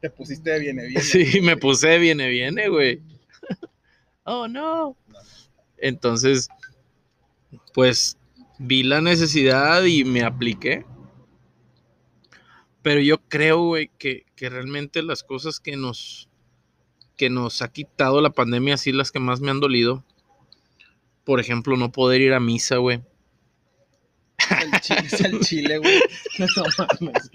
Te 0.00 0.10
pusiste 0.10 0.50
de 0.50 0.60
viene 0.60 0.86
bien. 0.86 1.02
Sí, 1.02 1.40
me 1.40 1.56
puse 1.56 1.98
viene, 1.98 2.28
viene, 2.28 2.68
güey. 2.68 3.02
Oh, 4.24 4.46
no. 4.46 4.96
Entonces, 5.78 6.48
pues 7.72 8.16
vi 8.58 8.82
la 8.82 9.00
necesidad 9.00 9.82
y 9.84 10.04
me 10.04 10.22
apliqué. 10.22 10.84
Pero 12.82 13.00
yo 13.00 13.18
creo, 13.28 13.64
güey, 13.64 13.90
que, 13.98 14.26
que 14.36 14.48
realmente 14.48 15.02
las 15.02 15.22
cosas 15.22 15.58
que 15.58 15.76
nos, 15.76 16.28
que 17.16 17.28
nos 17.28 17.60
ha 17.62 17.72
quitado 17.72 18.20
la 18.20 18.30
pandemia, 18.30 18.74
así 18.74 18.92
las 18.92 19.10
que 19.10 19.18
más 19.18 19.40
me 19.40 19.50
han 19.50 19.60
dolido. 19.60 20.04
Por 21.24 21.40
ejemplo, 21.40 21.76
no 21.76 21.90
poder 21.90 22.20
ir 22.20 22.32
a 22.32 22.40
misa, 22.40 22.76
güey. 22.76 23.02
Chile, 24.80 25.74
es 25.74 25.80
güey. 25.80 26.00
No 26.38 26.46
mames. 27.00 27.30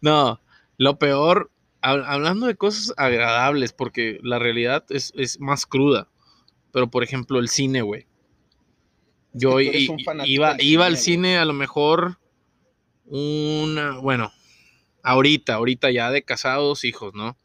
No, 0.00 0.40
lo 0.78 0.98
peor, 0.98 1.50
hab- 1.82 2.04
hablando 2.06 2.46
de 2.46 2.56
cosas 2.56 2.94
agradables, 2.96 3.72
porque 3.72 4.18
la 4.22 4.38
realidad 4.38 4.84
es, 4.90 5.12
es 5.16 5.40
más 5.40 5.66
cruda. 5.66 6.08
Pero, 6.72 6.90
por 6.90 7.02
ejemplo, 7.02 7.38
el 7.38 7.48
cine, 7.48 7.82
güey. 7.82 8.06
Yo 9.32 9.58
fanático 10.04 10.26
iba, 10.26 10.56
iba 10.60 10.86
al 10.86 10.96
cine, 10.96 11.38
a 11.38 11.44
lo 11.44 11.52
mejor 11.52 12.18
una, 13.06 13.98
bueno, 13.98 14.32
ahorita, 15.02 15.54
ahorita 15.54 15.90
ya 15.90 16.10
de 16.10 16.22
casados, 16.22 16.84
hijos, 16.84 17.14
¿no? 17.14 17.36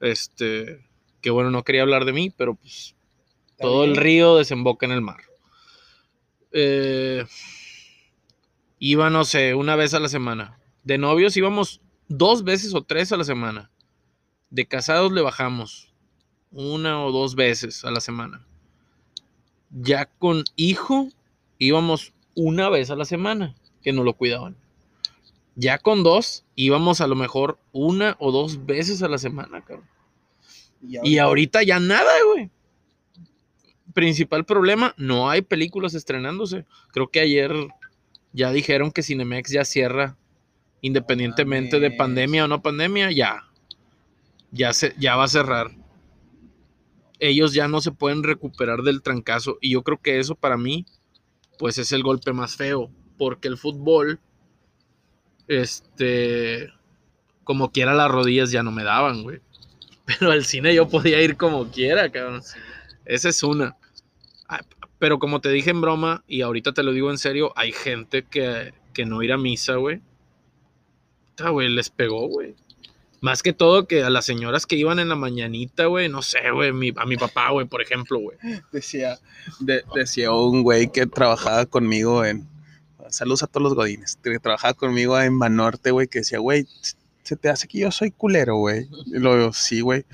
Este, 0.00 0.84
que 1.20 1.30
bueno, 1.30 1.50
no 1.50 1.62
quería 1.62 1.82
hablar 1.82 2.04
de 2.04 2.12
mí, 2.12 2.30
pero 2.30 2.54
pues 2.54 2.96
todo 3.60 3.84
el 3.84 3.96
río 3.96 4.36
desemboca 4.36 4.86
en 4.86 4.92
el 4.92 5.00
mar. 5.02 5.20
Eh, 6.56 7.26
iba, 8.78 9.10
no 9.10 9.24
sé, 9.24 9.54
una 9.54 9.74
vez 9.74 9.92
a 9.92 10.00
la 10.00 10.08
semana. 10.08 10.56
De 10.84 10.98
novios 10.98 11.36
íbamos 11.36 11.80
dos 12.08 12.44
veces 12.44 12.74
o 12.74 12.82
tres 12.82 13.10
a 13.12 13.16
la 13.16 13.24
semana. 13.24 13.70
De 14.50 14.66
casados 14.66 15.10
le 15.12 15.20
bajamos 15.20 15.92
una 16.52 17.04
o 17.04 17.10
dos 17.10 17.34
veces 17.34 17.84
a 17.84 17.90
la 17.90 18.00
semana. 18.00 18.46
Ya 19.70 20.06
con 20.06 20.44
hijo 20.54 21.08
íbamos 21.58 22.12
una 22.36 22.68
vez 22.68 22.90
a 22.90 22.96
la 22.96 23.04
semana, 23.04 23.56
que 23.82 23.92
nos 23.92 24.04
lo 24.04 24.14
cuidaban. 24.14 24.56
Ya 25.56 25.78
con 25.78 26.04
dos 26.04 26.44
íbamos 26.54 27.00
a 27.00 27.08
lo 27.08 27.16
mejor 27.16 27.58
una 27.72 28.16
o 28.20 28.30
dos 28.30 28.64
veces 28.64 29.02
a 29.02 29.08
la 29.08 29.18
semana, 29.18 29.60
cabrón. 29.62 29.88
Y 30.80 31.18
ahorita 31.18 31.64
ya 31.64 31.80
nada, 31.80 32.12
güey. 32.32 32.50
Principal 33.94 34.44
problema, 34.44 34.92
no 34.98 35.30
hay 35.30 35.42
películas 35.42 35.94
estrenándose. 35.94 36.64
Creo 36.92 37.08
que 37.08 37.20
ayer 37.20 37.52
ya 38.32 38.50
dijeron 38.50 38.90
que 38.90 39.04
Cinemex 39.04 39.50
ya 39.52 39.64
cierra, 39.64 40.16
independientemente 40.80 41.78
de 41.78 41.92
pandemia 41.92 42.44
o 42.44 42.48
no 42.48 42.60
pandemia, 42.60 43.12
ya. 43.12 43.44
Ya, 44.50 44.72
se, 44.72 44.94
ya 44.98 45.14
va 45.14 45.24
a 45.24 45.28
cerrar. 45.28 45.70
Ellos 47.20 47.54
ya 47.54 47.68
no 47.68 47.80
se 47.80 47.92
pueden 47.92 48.24
recuperar 48.24 48.82
del 48.82 49.00
trancazo. 49.00 49.58
Y 49.60 49.70
yo 49.72 49.82
creo 49.82 50.02
que 50.02 50.18
eso 50.18 50.34
para 50.34 50.56
mí, 50.56 50.84
pues 51.58 51.78
es 51.78 51.92
el 51.92 52.02
golpe 52.02 52.32
más 52.32 52.56
feo. 52.56 52.90
Porque 53.16 53.46
el 53.46 53.56
fútbol, 53.56 54.18
este, 55.46 56.68
como 57.44 57.70
quiera 57.70 57.94
las 57.94 58.10
rodillas 58.10 58.50
ya 58.50 58.64
no 58.64 58.72
me 58.72 58.82
daban, 58.82 59.22
güey. 59.22 59.40
Pero 60.04 60.32
al 60.32 60.44
cine 60.44 60.74
yo 60.74 60.88
podía 60.88 61.22
ir 61.22 61.36
como 61.36 61.70
quiera, 61.70 62.10
cabrón. 62.10 62.42
Esa 63.04 63.28
es 63.28 63.42
una. 63.44 63.76
Pero 65.04 65.18
como 65.18 65.42
te 65.42 65.50
dije 65.50 65.68
en 65.68 65.82
broma, 65.82 66.24
y 66.26 66.40
ahorita 66.40 66.72
te 66.72 66.82
lo 66.82 66.90
digo 66.92 67.10
en 67.10 67.18
serio, 67.18 67.52
hay 67.56 67.72
gente 67.72 68.24
que, 68.24 68.72
que 68.94 69.04
no 69.04 69.22
ir 69.22 69.32
a 69.32 69.36
misa, 69.36 69.74
güey. 69.74 70.00
Puta, 71.36 71.50
güey, 71.50 71.68
les 71.68 71.90
pegó, 71.90 72.26
güey. 72.26 72.54
Más 73.20 73.42
que 73.42 73.52
todo 73.52 73.86
que 73.86 74.02
a 74.02 74.08
las 74.08 74.24
señoras 74.24 74.64
que 74.64 74.76
iban 74.76 74.98
en 74.98 75.10
la 75.10 75.14
mañanita, 75.14 75.84
güey, 75.84 76.08
no 76.08 76.22
sé, 76.22 76.50
güey, 76.54 76.72
mi- 76.72 76.94
a 76.96 77.04
mi 77.04 77.18
papá, 77.18 77.50
güey, 77.50 77.66
por 77.66 77.82
ejemplo, 77.82 78.18
güey. 78.18 78.38
Decía, 78.72 79.18
de- 79.60 79.84
decía 79.94 80.32
un 80.32 80.62
güey 80.62 80.90
que 80.90 81.04
trabajaba 81.06 81.66
conmigo 81.66 82.24
en. 82.24 82.48
Saludos 83.10 83.42
a 83.42 83.46
todos 83.46 83.62
los 83.64 83.74
godines. 83.74 84.18
Que 84.24 84.38
trabajaba 84.38 84.72
conmigo 84.72 85.20
en 85.20 85.38
Banorte, 85.38 85.90
güey, 85.90 86.08
que 86.08 86.20
decía, 86.20 86.38
güey, 86.38 86.66
se 87.24 87.36
te 87.36 87.48
hace 87.48 87.66
que 87.66 87.78
yo 87.78 87.90
soy 87.90 88.10
culero, 88.12 88.56
güey. 88.56 88.88
Y 89.06 89.18
lo 89.18 89.36
digo, 89.36 89.52
sí, 89.52 89.80
güey. 89.80 90.04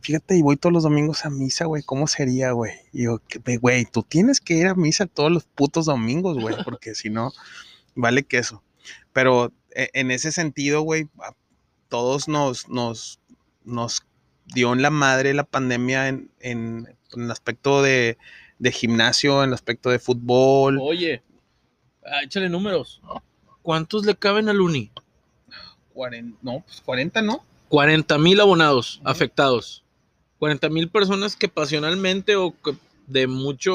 Fíjate, 0.00 0.36
y 0.36 0.42
voy 0.42 0.56
todos 0.56 0.72
los 0.72 0.84
domingos 0.84 1.24
a 1.26 1.30
misa, 1.30 1.66
güey. 1.66 1.82
¿Cómo 1.82 2.06
sería, 2.06 2.52
güey? 2.52 2.72
Y 2.92 3.04
"Que- 3.28 3.56
güey, 3.58 3.84
tú 3.84 4.02
tienes 4.02 4.40
que 4.40 4.54
ir 4.54 4.68
a 4.68 4.74
misa 4.74 5.06
todos 5.06 5.30
los 5.30 5.44
putos 5.44 5.86
domingos, 5.86 6.38
güey, 6.38 6.54
porque 6.64 6.94
si 6.94 7.10
no. 7.10 7.32
vale 7.96 8.22
queso. 8.22 8.62
Pero 9.12 9.52
e- 9.74 9.90
en 9.94 10.10
ese 10.12 10.32
sentido, 10.32 10.82
güey, 10.82 11.08
todos 11.88 12.28
nos, 12.28 12.68
nos, 12.68 13.18
nos 13.64 14.02
dio 14.46 14.72
en 14.72 14.80
la 14.82 14.90
madre 14.90 15.34
la 15.34 15.44
pandemia 15.44 16.08
en, 16.08 16.30
en- 16.40 16.88
en 17.12 17.22
el 17.22 17.30
aspecto 17.30 17.82
de, 17.82 18.16
de 18.60 18.72
gimnasio, 18.72 19.42
en 19.42 19.48
el 19.48 19.54
aspecto 19.54 19.90
de 19.90 19.98
fútbol. 19.98 20.78
Oye, 20.80 21.22
ah, 22.04 22.22
échale 22.22 22.48
números. 22.48 23.02
¿Cuántos 23.62 24.06
le 24.06 24.14
caben 24.14 24.48
al 24.48 24.60
Uni? 24.60 24.90
Cuaren- 26.00 26.36
no, 26.42 26.60
pues 26.66 26.80
40, 26.80 27.20
¿no? 27.22 27.44
40 27.68 28.16
mil 28.18 28.40
abonados 28.40 29.00
afectados. 29.04 29.84
40 30.38 30.70
mil 30.70 30.88
personas 30.88 31.36
que 31.36 31.48
pasionalmente 31.48 32.36
o 32.36 32.54
que 32.62 32.74
de 33.06 33.26
mucho 33.26 33.74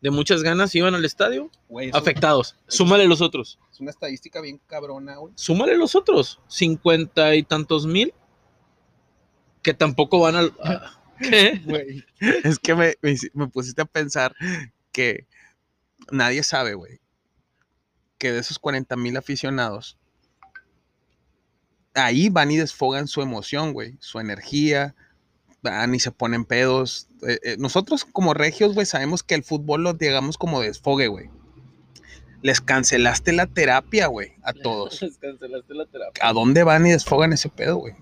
de 0.00 0.10
muchas 0.10 0.42
ganas 0.42 0.74
iban 0.74 0.94
al 0.94 1.04
estadio 1.04 1.50
afectados. 1.92 2.56
Súmale 2.68 3.06
los 3.08 3.20
otros. 3.20 3.58
es 3.72 3.80
una 3.80 3.90
estadística 3.90 4.40
bien 4.40 4.60
cabrona, 4.66 5.16
güey. 5.16 5.32
Súmale 5.36 5.76
los 5.76 5.94
otros. 5.94 6.38
50 6.48 7.34
y 7.36 7.42
tantos 7.42 7.86
mil 7.86 8.12
que 9.62 9.74
tampoco 9.74 10.20
van 10.20 10.36
al. 10.36 10.52
a- 10.64 10.98
¿Qué? 11.18 11.60
Güey. 11.64 12.04
Es 12.44 12.58
que 12.58 12.74
me, 12.74 12.94
me 13.02 13.16
me 13.34 13.46
pusiste 13.48 13.82
a 13.82 13.84
pensar 13.84 14.34
que 14.92 15.26
nadie 16.10 16.42
sabe, 16.42 16.74
güey, 16.74 16.98
que 18.18 18.32
de 18.32 18.40
esos 18.40 18.58
40 18.58 18.96
mil 18.96 19.16
aficionados, 19.16 19.96
ahí 21.94 22.28
van 22.28 22.50
y 22.50 22.56
desfogan 22.56 23.06
su 23.08 23.22
emoción, 23.22 23.72
güey, 23.72 23.96
su 24.00 24.20
energía, 24.20 24.94
van 25.62 25.94
y 25.94 26.00
se 26.00 26.10
ponen 26.10 26.44
pedos. 26.44 27.08
Eh, 27.26 27.38
eh, 27.42 27.56
nosotros 27.58 28.04
como 28.04 28.34
regios, 28.34 28.74
güey, 28.74 28.86
sabemos 28.86 29.22
que 29.22 29.34
el 29.34 29.44
fútbol 29.44 29.82
lo 29.82 29.94
digamos 29.94 30.38
como 30.38 30.60
desfogue, 30.60 31.08
güey. 31.08 31.30
Les 32.42 32.60
cancelaste 32.60 33.32
la 33.32 33.46
terapia, 33.46 34.08
güey, 34.08 34.32
a 34.42 34.52
todos. 34.52 35.00
Les 35.02 35.18
cancelaste 35.18 35.74
la 35.74 35.86
terapia. 35.86 36.26
¿A 36.26 36.32
dónde 36.32 36.64
van 36.64 36.86
y 36.86 36.92
desfogan 36.92 37.32
ese 37.32 37.48
pedo, 37.48 37.76
güey? 37.76 37.94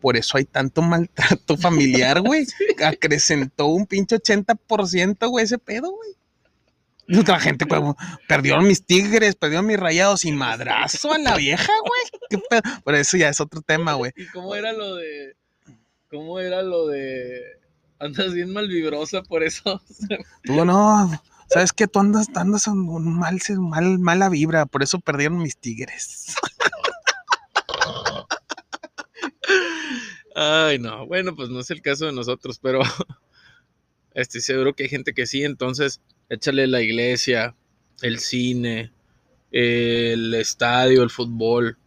Por 0.00 0.16
eso 0.16 0.38
hay 0.38 0.44
tanto 0.44 0.80
maltrato 0.80 1.56
familiar, 1.56 2.20
güey. 2.24 2.46
Acrecentó 2.84 3.66
un 3.66 3.86
pinche 3.86 4.16
80%, 4.16 5.28
güey, 5.28 5.44
ese 5.44 5.58
pedo, 5.58 5.90
güey. 5.90 6.17
Otra 7.18 7.40
gente, 7.40 7.66
perdieron 8.26 8.66
mis 8.66 8.84
tigres, 8.84 9.34
perdieron 9.34 9.64
mis 9.66 9.78
rayados 9.78 10.26
y 10.26 10.32
madrazo 10.32 11.12
a 11.12 11.18
la 11.18 11.36
vieja, 11.36 11.72
güey. 11.80 12.42
Pero 12.84 12.96
eso 12.96 13.16
ya 13.16 13.30
es 13.30 13.40
otro 13.40 13.62
tema, 13.62 13.94
güey. 13.94 14.12
¿Y 14.14 14.26
cómo 14.26 14.54
era 14.54 14.72
lo 14.72 14.96
de. 14.96 15.34
¿Cómo 16.10 16.38
era 16.38 16.62
lo 16.62 16.86
de. 16.86 17.42
Andas 17.98 18.34
bien 18.34 18.52
malvibrosa 18.52 19.22
por 19.22 19.42
eso? 19.42 19.82
Tú 20.44 20.64
no, 20.64 21.10
¿sabes 21.48 21.72
qué? 21.72 21.88
Tú 21.88 22.00
andas, 22.00 22.26
andas 22.34 22.66
en 22.66 22.74
un 22.74 23.18
mal, 23.18 23.38
mal, 23.58 23.98
mala 23.98 24.28
vibra, 24.28 24.66
por 24.66 24.82
eso 24.82 25.00
perdieron 25.00 25.38
mis 25.38 25.56
tigres. 25.56 26.36
Ay, 30.34 30.78
no. 30.78 31.06
Bueno, 31.06 31.34
pues 31.34 31.48
no 31.48 31.60
es 31.60 31.70
el 31.70 31.80
caso 31.80 32.04
de 32.04 32.12
nosotros, 32.12 32.58
pero 32.60 32.82
estoy 34.14 34.42
seguro 34.42 34.74
que 34.74 34.82
hay 34.84 34.88
gente 34.90 35.14
que 35.14 35.26
sí. 35.26 35.42
Entonces, 35.42 36.02
échale 36.28 36.66
la 36.66 36.82
iglesia, 36.82 37.54
el 38.02 38.18
cine, 38.18 38.92
el 39.50 40.34
estadio, 40.34 41.02
el 41.02 41.10
fútbol. 41.10 41.78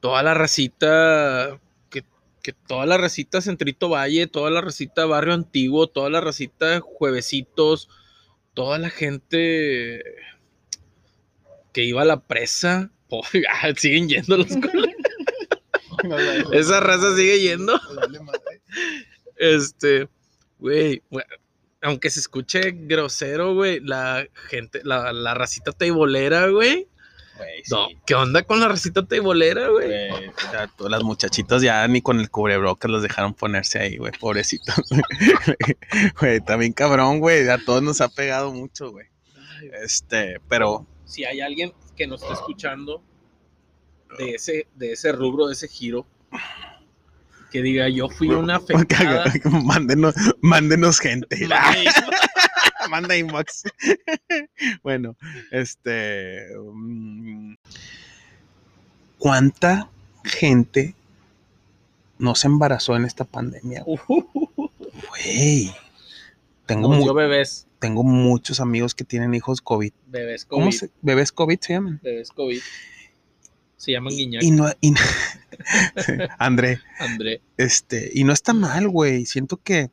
Toda 0.00 0.22
la 0.22 0.34
racita, 0.34 1.60
que, 1.90 2.04
que 2.42 2.52
toda 2.52 2.86
la 2.86 2.98
racita 2.98 3.40
Centrito 3.40 3.88
Valle, 3.88 4.26
toda 4.26 4.50
la 4.50 4.60
racita 4.60 5.06
Barrio 5.06 5.34
Antiguo, 5.34 5.88
toda 5.88 6.10
la 6.10 6.20
racita 6.20 6.80
Juevesitos, 6.80 7.88
toda 8.54 8.78
la 8.78 8.90
gente 8.90 10.02
que 11.72 11.84
iba 11.84 12.02
a 12.02 12.06
la 12.06 12.20
presa. 12.20 12.90
ah, 13.10 13.72
siguen 13.76 14.08
yendo 14.08 14.36
los 14.36 14.46
colegas. 14.56 14.94
Esa 16.52 16.80
raza 16.80 17.16
sigue 17.16 17.40
yendo. 17.40 17.80
Este, 19.36 20.08
güey, 20.58 21.02
güey, 21.10 21.24
aunque 21.82 22.10
se 22.10 22.20
escuche 22.20 22.72
grosero, 22.74 23.54
güey, 23.54 23.80
la 23.80 24.26
gente, 24.48 24.80
la, 24.84 25.12
la 25.12 25.34
racita 25.34 25.72
teibolera, 25.72 26.48
güey. 26.48 26.88
No, 27.70 27.86
sí. 27.86 27.96
¿qué 28.04 28.16
onda 28.16 28.42
con 28.42 28.58
la 28.58 28.68
racita 28.68 29.06
teibolera, 29.06 29.68
güey? 29.68 29.86
Güey, 30.10 30.30
ya 30.52 30.66
todas 30.76 30.90
las 30.90 31.04
muchachitas 31.04 31.62
ya 31.62 31.86
ni 31.86 32.02
con 32.02 32.18
el 32.18 32.30
cubrebocas 32.30 32.90
los 32.90 33.02
dejaron 33.02 33.32
ponerse 33.32 33.78
ahí, 33.78 33.96
güey, 33.96 34.12
pobrecitos. 34.18 34.74
Güey, 36.20 36.40
también 36.40 36.72
cabrón, 36.72 37.20
güey, 37.20 37.48
a 37.48 37.58
todos 37.64 37.82
nos 37.82 38.00
ha 38.00 38.08
pegado 38.08 38.52
mucho, 38.52 38.90
güey. 38.90 39.06
Ay, 39.60 39.70
Este, 39.84 40.40
pero 40.48 40.86
Si 41.04 41.24
hay 41.24 41.40
alguien 41.40 41.72
que 41.96 42.06
nos 42.06 42.22
está 42.22 42.34
escuchando 42.34 43.02
de 44.18 44.34
ese, 44.34 44.66
de 44.74 44.92
ese 44.92 45.12
rubro, 45.12 45.46
de 45.46 45.52
ese 45.52 45.68
giro, 45.68 46.06
que 47.50 47.62
diga, 47.62 47.88
yo 47.88 48.08
fui 48.08 48.28
una 48.28 48.56
afectada. 48.60 49.24
mándenos, 49.64 50.14
mándenos 50.40 50.98
gente. 51.00 51.48
Manda 52.90 53.16
inbox. 53.16 53.64
bueno, 54.82 55.14
este. 55.50 56.46
mm, 56.72 57.54
¿Cuánta 59.18 59.90
gente 60.24 60.94
no 62.18 62.34
se 62.34 62.46
embarazó 62.46 62.96
en 62.96 63.04
esta 63.04 63.24
pandemia? 63.24 63.84
Güey. 63.84 65.70
Tengo, 66.66 66.88
mu- 66.88 67.12
bebés, 67.14 67.66
tengo 67.78 68.02
muchos 68.04 68.60
amigos 68.60 68.94
que 68.94 69.04
tienen 69.04 69.34
hijos 69.34 69.60
COVID. 69.60 69.92
bebés 70.06 70.44
COVID, 70.44 70.60
¿Cómo 70.60 70.72
se, 70.72 70.90
bebés 71.02 71.32
COVID 71.32 71.58
se 71.60 71.72
llaman? 71.74 72.00
bebés 72.02 72.30
COVID. 72.30 72.60
Se 73.78 73.92
llaman 73.92 74.12
Guiñac, 74.12 74.42
Y 74.42 74.50
no, 74.50 74.66
y 74.80 74.92
André, 76.38 76.80
André. 76.98 77.40
este, 77.56 78.10
y 78.12 78.24
no 78.24 78.32
está 78.32 78.52
mal, 78.52 78.88
güey. 78.88 79.24
Siento 79.24 79.56
que, 79.56 79.90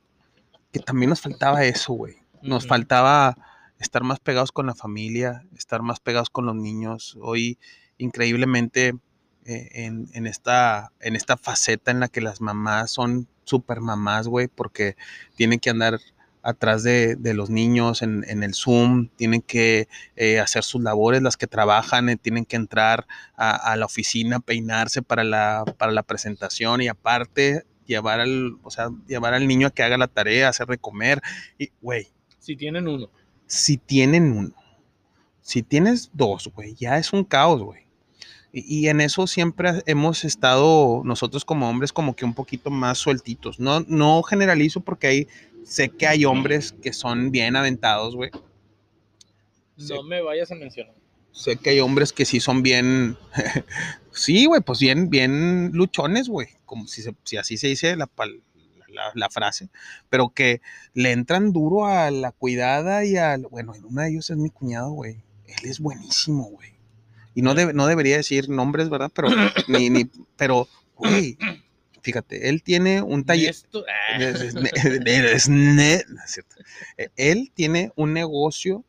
que 0.72 0.80
también 0.80 1.12
nos 1.12 1.22
faltaba 1.22 1.64
eso, 1.64 1.94
güey. 1.94 2.16
Nos 2.42 2.66
faltaba 2.68 3.38
estar 3.80 4.04
más 4.04 4.20
pegados 4.20 4.52
con 4.52 4.66
la 4.66 4.74
familia, 4.74 5.46
estar 5.56 5.84
más 5.84 6.00
pegados 6.00 6.32
con 6.32 6.48
los 6.48 6.56
niños. 6.56 7.16
Hoy, 7.22 7.60
increíblemente, 8.00 8.96
eh, 9.46 9.70
en, 9.74 10.10
en 10.14 10.26
esta, 10.26 10.92
en 11.00 11.16
esta 11.16 11.38
faceta 11.38 11.92
en 11.92 12.00
la 12.00 12.08
que 12.08 12.22
las 12.22 12.42
mamás 12.42 12.90
son 12.90 13.28
super 13.44 13.82
mamás, 13.82 14.28
güey, 14.28 14.48
porque 14.48 14.96
tienen 15.36 15.60
que 15.60 15.70
andar 15.70 16.00
atrás 16.46 16.84
de, 16.84 17.16
de 17.16 17.34
los 17.34 17.50
niños 17.50 18.04
en, 18.04 18.24
en 18.28 18.44
el 18.44 18.54
Zoom, 18.54 19.10
tienen 19.16 19.42
que 19.42 19.88
eh, 20.16 20.40
hacer 20.40 20.64
sus 20.64 20.82
labores, 20.82 21.22
las 21.24 21.38
que 21.38 21.48
trabajan, 21.48 22.08
eh, 22.08 22.18
tienen 22.18 22.46
que 22.46 22.56
entrar 22.56 23.08
a, 23.36 23.56
a 23.56 23.76
la 23.76 23.86
oficina, 23.86 24.40
peinarse 24.40 25.02
para 25.02 25.24
la, 25.24 25.66
para 25.78 25.92
la 25.92 26.04
presentación 26.04 26.82
y 26.82 26.88
aparte 26.88 27.66
llevar 27.88 28.20
al, 28.20 28.58
o 28.64 28.70
sea, 28.70 28.90
llevar 29.08 29.34
al 29.34 29.48
niño 29.48 29.68
a 29.68 29.72
que 29.72 29.84
haga 29.84 29.98
la 29.98 30.08
tarea, 30.08 30.50
hacer 30.50 30.68
de 30.68 30.78
comer. 30.78 31.22
Y, 31.58 31.70
güey, 31.82 32.08
Si 32.40 32.56
tienen 32.56 32.88
uno. 32.88 33.10
si 33.48 33.78
tienen 33.78 34.32
uno, 34.32 34.54
si 35.42 35.64
tienes 35.64 36.10
dos, 36.14 36.50
güey, 36.56 36.76
ya 36.76 36.98
es 36.98 37.12
un 37.12 37.24
caos, 37.24 37.62
güey. 37.62 37.86
Y, 38.52 38.82
y 38.82 38.88
en 38.90 39.02
eso 39.02 39.28
siempre 39.28 39.84
hemos 39.86 40.24
estado 40.24 41.02
nosotros 41.04 41.44
como 41.44 41.70
hombres 41.70 41.92
como 41.92 42.16
que 42.16 42.24
un 42.26 42.34
poquito 42.34 42.70
más 42.70 42.98
sueltitos. 43.00 43.60
No, 43.60 43.82
no 43.88 44.24
generalizo 44.24 44.80
porque 44.80 45.08
hay, 45.08 45.28
sé 45.66 45.90
que 45.90 46.08
hay 46.08 46.24
hombres 46.24 46.74
que 46.82 46.94
son 46.94 47.32
bien 47.32 47.56
aventados, 47.58 48.16
güey. 48.16 48.32
No 49.78 50.04
me 50.04 50.22
vayas 50.22 50.52
a 50.52 50.56
mencionar. 50.56 50.96
Sé 51.32 51.58
que 51.58 51.72
hay 51.72 51.80
hombres 51.82 52.14
que 52.14 52.24
sí 52.24 52.40
son 52.40 52.64
bien, 52.64 53.18
sí, 54.12 54.46
güey, 54.46 54.62
pues 54.62 54.80
bien, 54.80 55.10
bien 55.10 55.72
luchones, 55.74 56.30
güey, 56.30 56.48
como 56.66 56.88
si, 56.88 57.02
se- 57.02 57.16
si 57.26 57.36
así 57.36 57.58
se 57.58 57.68
dice 57.68 57.98
la, 57.98 58.08
pal- 58.08 58.42
la, 58.88 59.12
la 59.14 59.30
frase, 59.30 59.68
pero 60.10 60.30
que 60.30 60.62
le 60.94 61.12
entran 61.12 61.52
duro 61.52 61.88
a 61.88 62.10
la 62.10 62.32
cuidada 62.32 63.04
y 63.04 63.18
al, 63.18 63.48
bueno, 63.48 63.74
uno 63.84 64.02
de 64.02 64.10
ellos 64.12 64.30
es 64.30 64.38
mi 64.38 64.50
cuñado, 64.50 64.92
güey, 64.92 65.16
él 65.46 65.70
es 65.70 65.82
buenísimo, 65.82 66.44
güey, 66.46 66.70
y 67.34 67.42
no, 67.42 67.54
debe- 67.54 67.74
no 67.74 67.86
debería 67.86 68.16
decir 68.16 68.48
nombres, 68.48 68.88
¿verdad? 68.90 69.12
Pero, 69.14 69.28
ni, 69.68 69.90
ni, 69.90 70.06
pero, 70.38 70.70
güey, 70.96 71.38
fíjate, 72.06 72.50
él 72.50 72.62
tiene 72.62 73.02
un 73.02 73.26
taller, 73.26 73.50
Esto- 73.50 73.84
ah. 73.90 74.18
es, 74.22 74.42
es- 74.42 74.56
es 74.56 75.50
ne- 75.50 76.04
no 76.08 76.24
es 76.24 76.32
cierto. 76.32 76.56
Eh, 76.98 77.10
Él 77.16 77.52
tiene 77.54 77.92
un 77.96 78.14
negocio 78.14 78.86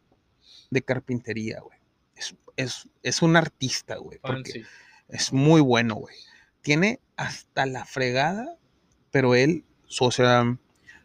de 0.70 0.83
carpintería, 0.83 1.61
güey. 1.61 1.79
Es, 2.14 2.37
es, 2.57 2.88
es 3.02 3.22
un 3.22 3.37
artista, 3.37 3.96
güey. 3.96 4.18
Porque 4.18 4.52
Fancy. 4.52 4.66
es 5.09 5.33
muy 5.33 5.62
bueno, 5.62 5.94
güey. 5.94 6.14
Tiene 6.61 7.00
hasta 7.16 7.64
la 7.64 7.87
fregada, 7.87 8.57
pero 9.11 9.35
él, 9.35 9.64
o 9.98 10.11
sea, 10.11 10.59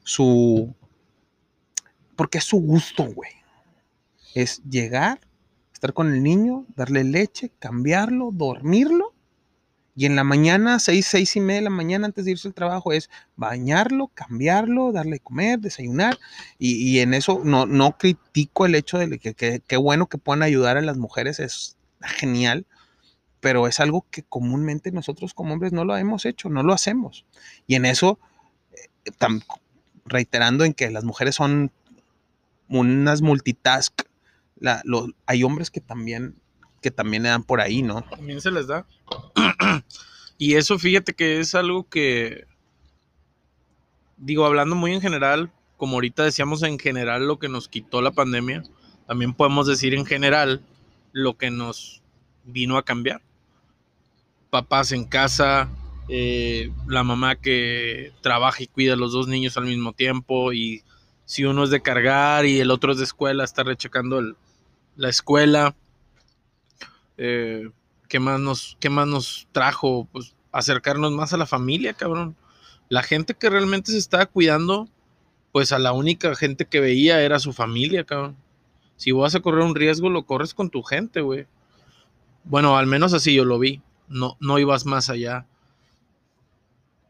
su... 0.03 0.75
Porque 2.17 2.39
es 2.39 2.43
su 2.43 2.57
gusto, 2.59 3.05
güey. 3.05 3.31
Es 4.35 4.61
llegar, 4.69 5.21
estar 5.73 5.93
con 5.93 6.13
el 6.13 6.21
niño, 6.21 6.65
darle 6.75 7.05
leche, 7.05 7.51
cambiarlo, 7.57 8.31
dormirlo 8.33 9.10
Y 9.95 10.05
en 10.05 10.15
la 10.15 10.23
mañana, 10.23 10.79
seis, 10.79 11.05
seis 11.05 11.35
y 11.35 11.41
media 11.41 11.59
de 11.59 11.65
la 11.65 11.69
mañana 11.69 12.05
antes 12.05 12.25
de 12.25 12.31
irse 12.31 12.47
al 12.47 12.53
trabajo, 12.53 12.93
es 12.93 13.09
bañarlo, 13.35 14.07
cambiarlo, 14.13 14.91
darle 14.91 15.13
de 15.13 15.19
comer, 15.19 15.59
desayunar. 15.59 16.17
Y, 16.57 16.75
y 16.75 16.99
en 16.99 17.13
eso 17.13 17.41
no, 17.43 17.65
no 17.65 17.97
critico 17.97 18.65
el 18.65 18.75
hecho 18.75 18.97
de 18.97 19.19
que 19.19 19.61
qué 19.65 19.77
bueno 19.77 20.07
que 20.07 20.17
puedan 20.17 20.43
ayudar 20.43 20.77
a 20.77 20.81
las 20.81 20.97
mujeres, 20.97 21.39
es 21.39 21.77
genial, 22.01 22.65
pero 23.41 23.67
es 23.67 23.79
algo 23.79 24.05
que 24.09 24.23
comúnmente 24.23 24.91
nosotros 24.91 25.33
como 25.33 25.53
hombres 25.53 25.73
no 25.73 25.83
lo 25.83 25.97
hemos 25.97 26.25
hecho, 26.25 26.49
no 26.49 26.63
lo 26.63 26.73
hacemos. 26.73 27.25
Y 27.67 27.75
en 27.75 27.85
eso, 27.85 28.19
eh, 28.71 29.39
reiterando 30.05 30.63
en 30.63 30.73
que 30.73 30.89
las 30.91 31.03
mujeres 31.03 31.35
son 31.35 31.71
unas 32.69 33.21
multitask, 33.21 34.03
la, 34.55 34.83
hay 35.25 35.43
hombres 35.43 35.71
que 35.71 35.81
también 35.81 36.40
que 36.81 36.91
también 36.91 37.23
le 37.23 37.29
dan 37.29 37.43
por 37.43 37.61
ahí, 37.61 37.81
¿no? 37.81 38.01
También 38.01 38.41
se 38.41 38.51
les 38.51 38.67
da. 38.67 38.85
y 40.37 40.55
eso 40.55 40.79
fíjate 40.79 41.13
que 41.13 41.39
es 41.39 41.55
algo 41.55 41.87
que, 41.87 42.45
digo, 44.17 44.45
hablando 44.45 44.75
muy 44.75 44.93
en 44.93 45.01
general, 45.01 45.51
como 45.77 45.95
ahorita 45.95 46.23
decíamos 46.23 46.63
en 46.63 46.79
general 46.79 47.27
lo 47.27 47.39
que 47.39 47.49
nos 47.49 47.67
quitó 47.67 48.01
la 48.01 48.11
pandemia, 48.11 48.63
también 49.07 49.33
podemos 49.33 49.67
decir 49.67 49.93
en 49.93 50.05
general 50.05 50.61
lo 51.11 51.37
que 51.37 51.51
nos 51.51 52.01
vino 52.43 52.77
a 52.77 52.83
cambiar. 52.83 53.21
Papás 54.49 54.91
en 54.91 55.05
casa, 55.05 55.69
eh, 56.07 56.71
la 56.87 57.03
mamá 57.03 57.35
que 57.35 58.11
trabaja 58.21 58.63
y 58.63 58.67
cuida 58.67 58.93
a 58.93 58.97
los 58.97 59.13
dos 59.13 59.27
niños 59.27 59.57
al 59.57 59.65
mismo 59.65 59.93
tiempo 59.93 60.51
y 60.51 60.83
si 61.25 61.45
uno 61.45 61.63
es 61.63 61.69
de 61.69 61.81
cargar 61.81 62.45
y 62.45 62.59
el 62.59 62.71
otro 62.71 62.91
es 62.91 62.97
de 62.97 63.05
escuela, 63.05 63.43
está 63.43 63.63
rechecando 63.63 64.21
la 64.97 65.09
escuela. 65.09 65.75
Eh, 67.17 67.69
¿qué, 68.07 68.19
más 68.19 68.39
nos, 68.39 68.77
¿Qué 68.79 68.89
más 68.89 69.07
nos 69.07 69.47
trajo? 69.51 70.07
Pues 70.11 70.35
acercarnos 70.51 71.11
más 71.11 71.33
a 71.33 71.37
la 71.37 71.45
familia, 71.45 71.93
cabrón. 71.93 72.35
La 72.89 73.03
gente 73.03 73.33
que 73.33 73.49
realmente 73.49 73.91
se 73.91 73.97
estaba 73.97 74.25
cuidando, 74.25 74.89
pues 75.51 75.71
a 75.71 75.79
la 75.79 75.93
única 75.93 76.35
gente 76.35 76.65
que 76.65 76.79
veía 76.79 77.21
era 77.21 77.39
su 77.39 77.53
familia, 77.53 78.03
cabrón. 78.03 78.35
Si 78.97 79.11
vas 79.11 79.33
a 79.33 79.39
correr 79.39 79.63
un 79.63 79.75
riesgo, 79.75 80.09
lo 80.09 80.25
corres 80.25 80.53
con 80.53 80.69
tu 80.69 80.83
gente, 80.83 81.21
güey. 81.21 81.47
Bueno, 82.43 82.77
al 82.77 82.87
menos 82.87 83.13
así 83.13 83.33
yo 83.33 83.45
lo 83.45 83.59
vi. 83.59 83.81
No, 84.07 84.37
no 84.39 84.59
ibas 84.59 84.85
más 84.85 85.09
allá. 85.09 85.47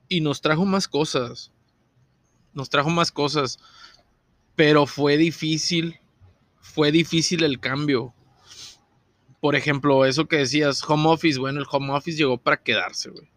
Y 0.08 0.22
nos 0.22 0.42
trajo 0.42 0.66
más 0.66 0.88
cosas. 0.88 1.52
Nos 2.54 2.70
trajo 2.70 2.90
más 2.90 3.12
cosas. 3.12 3.60
Pero 4.56 4.86
fue 4.86 5.18
difícil. 5.18 6.00
Fue 6.60 6.92
difícil 6.92 7.44
el 7.44 7.60
cambio 7.60 8.14
por 9.42 9.56
ejemplo, 9.56 10.06
eso 10.06 10.28
que 10.28 10.38
decías, 10.38 10.88
home 10.88 11.10
office, 11.10 11.40
bueno, 11.40 11.60
el 11.60 11.66
home 11.70 11.92
office 11.92 12.16
llegó 12.18 12.38
para 12.38 12.62
quedarse, 12.62 13.10
güey. 13.10 13.28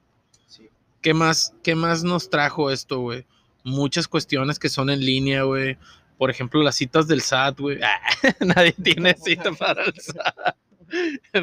¿Qué, 1.00 1.14
más, 1.14 1.54
¿Qué 1.62 1.74
más 1.74 2.04
nos 2.04 2.28
trajo 2.28 2.70
esto, 2.70 3.00
güey? 3.00 3.26
Muchas 3.64 4.06
cuestiones 4.06 4.58
que 4.58 4.68
son 4.68 4.90
en 4.90 5.00
línea, 5.00 5.44
güey. 5.44 5.78
Por 6.18 6.30
ejemplo, 6.30 6.62
las 6.62 6.76
citas 6.76 7.08
del 7.08 7.22
SAT, 7.22 7.58
güey. 7.58 7.78
nadie 8.40 8.72
tiene 8.72 9.14
cita 9.24 9.50
para 9.52 9.84
el 9.84 9.94
SAT. 9.98 10.56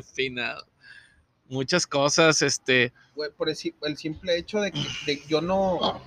Finado. 0.13 0.67
Muchas 1.49 1.87
cosas, 1.87 2.43
este. 2.43 2.93
Güey, 3.15 3.31
por 3.31 3.49
el, 3.49 3.55
simple 3.55 4.37
hecho 4.37 4.61
de 4.61 4.71
que 4.71 5.23
yo 5.27 5.41
no. 5.41 6.01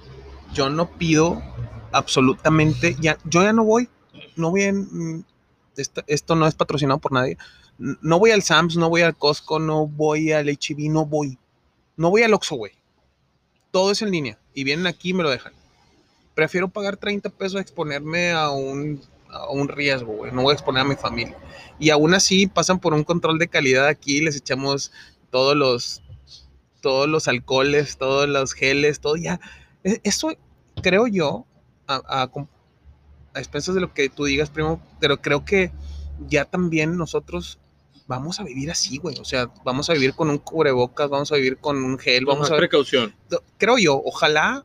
Yo 0.53 0.71
no 0.71 0.91
pido 0.97 1.43
absolutamente. 1.91 2.97
Ya, 3.01 3.19
yo 3.25 3.43
ya 3.43 3.53
no 3.53 3.65
voy. 3.65 3.89
No 4.37 4.53
voy 4.53 4.63
en. 4.63 5.17
Mm, 5.19 5.25
esto, 5.77 6.05
esto 6.07 6.37
no 6.37 6.47
es 6.47 6.55
patrocinado 6.55 7.01
por 7.01 7.13
nadie 7.13 7.37
no 7.79 8.19
voy 8.19 8.31
al 8.31 8.43
Sams, 8.43 8.77
no 8.77 8.89
voy 8.89 9.03
al 9.03 9.17
Costco, 9.17 9.59
no 9.59 9.87
voy 9.87 10.33
al 10.33 10.47
HB, 10.49 10.91
no 10.91 11.07
voy. 11.07 11.39
No 11.97 12.11
voy 12.11 12.23
al 12.23 12.35
Oxxo, 12.35 12.57
güey. 12.57 12.73
Todo 13.71 13.91
es 13.91 14.03
en 14.03 14.11
línea. 14.11 14.39
Y 14.55 14.65
vienen 14.65 14.87
aquí 14.87 15.11
y 15.11 15.15
me 15.15 15.23
lo 15.23 15.31
dejan. 15.31 15.53
Prefiero 16.35 16.69
pagar 16.69 16.97
30 16.97 17.31
pesos 17.31 17.57
a 17.57 17.61
exponerme 17.61 18.33
a 18.33 18.51
un, 18.51 19.01
a 19.31 19.49
un 19.51 19.69
riesgo, 19.69 20.13
güey. 20.13 20.33
No 20.33 20.43
voy 20.43 20.53
a 20.53 20.55
exponer 20.55 20.83
a 20.83 20.89
mi 20.89 20.97
familia. 20.97 21.37
Y 21.79 21.91
aún 21.91 22.15
así 22.15 22.47
pasan 22.47 22.81
por 22.81 22.95
un 22.95 23.05
control 23.05 23.39
de 23.39 23.49
calidad 23.49 23.87
aquí. 23.87 24.21
Les 24.21 24.37
echamos 24.37 24.93
todos 25.31 25.57
los, 25.57 26.03
todos 26.81 27.09
los 27.09 27.29
alcoholes, 27.29 27.97
todos 27.97 28.29
los 28.29 28.53
geles, 28.53 29.01
todo 29.01 29.17
ya. 29.17 29.41
E, 29.83 30.01
eso 30.05 30.33
creo 30.83 31.07
yo, 31.07 31.47
a, 31.87 32.01
a, 32.07 32.31
a 33.35 33.39
expensas 33.39 33.75
de 33.75 33.81
lo 33.81 33.93
que 33.93 34.09
tú 34.09 34.25
digas, 34.25 34.51
primo, 34.51 34.81
pero 35.01 35.21
creo 35.21 35.45
que 35.45 35.73
ya 36.29 36.45
también 36.45 36.97
nosotros 36.97 37.59
vamos 38.07 38.41
a 38.41 38.45
vivir 38.45 38.71
así, 38.71 38.99
güey. 38.99 39.19
O 39.19 39.25
sea, 39.25 39.51
vamos 39.65 39.91
a 39.91 39.95
vivir 39.95 40.15
con 40.15 40.31
un 40.31 40.39
cubrebocas, 40.39 41.09
vamos 41.09 41.33
a 41.33 41.37
vivir 41.37 41.59
con 41.59 41.83
un 41.83 41.99
gel, 41.99 42.27
vamos 42.27 42.51
a... 42.51 42.57
precaución. 42.57 43.15
Creo 43.59 43.79
yo, 43.79 44.01
ojalá, 44.05 44.65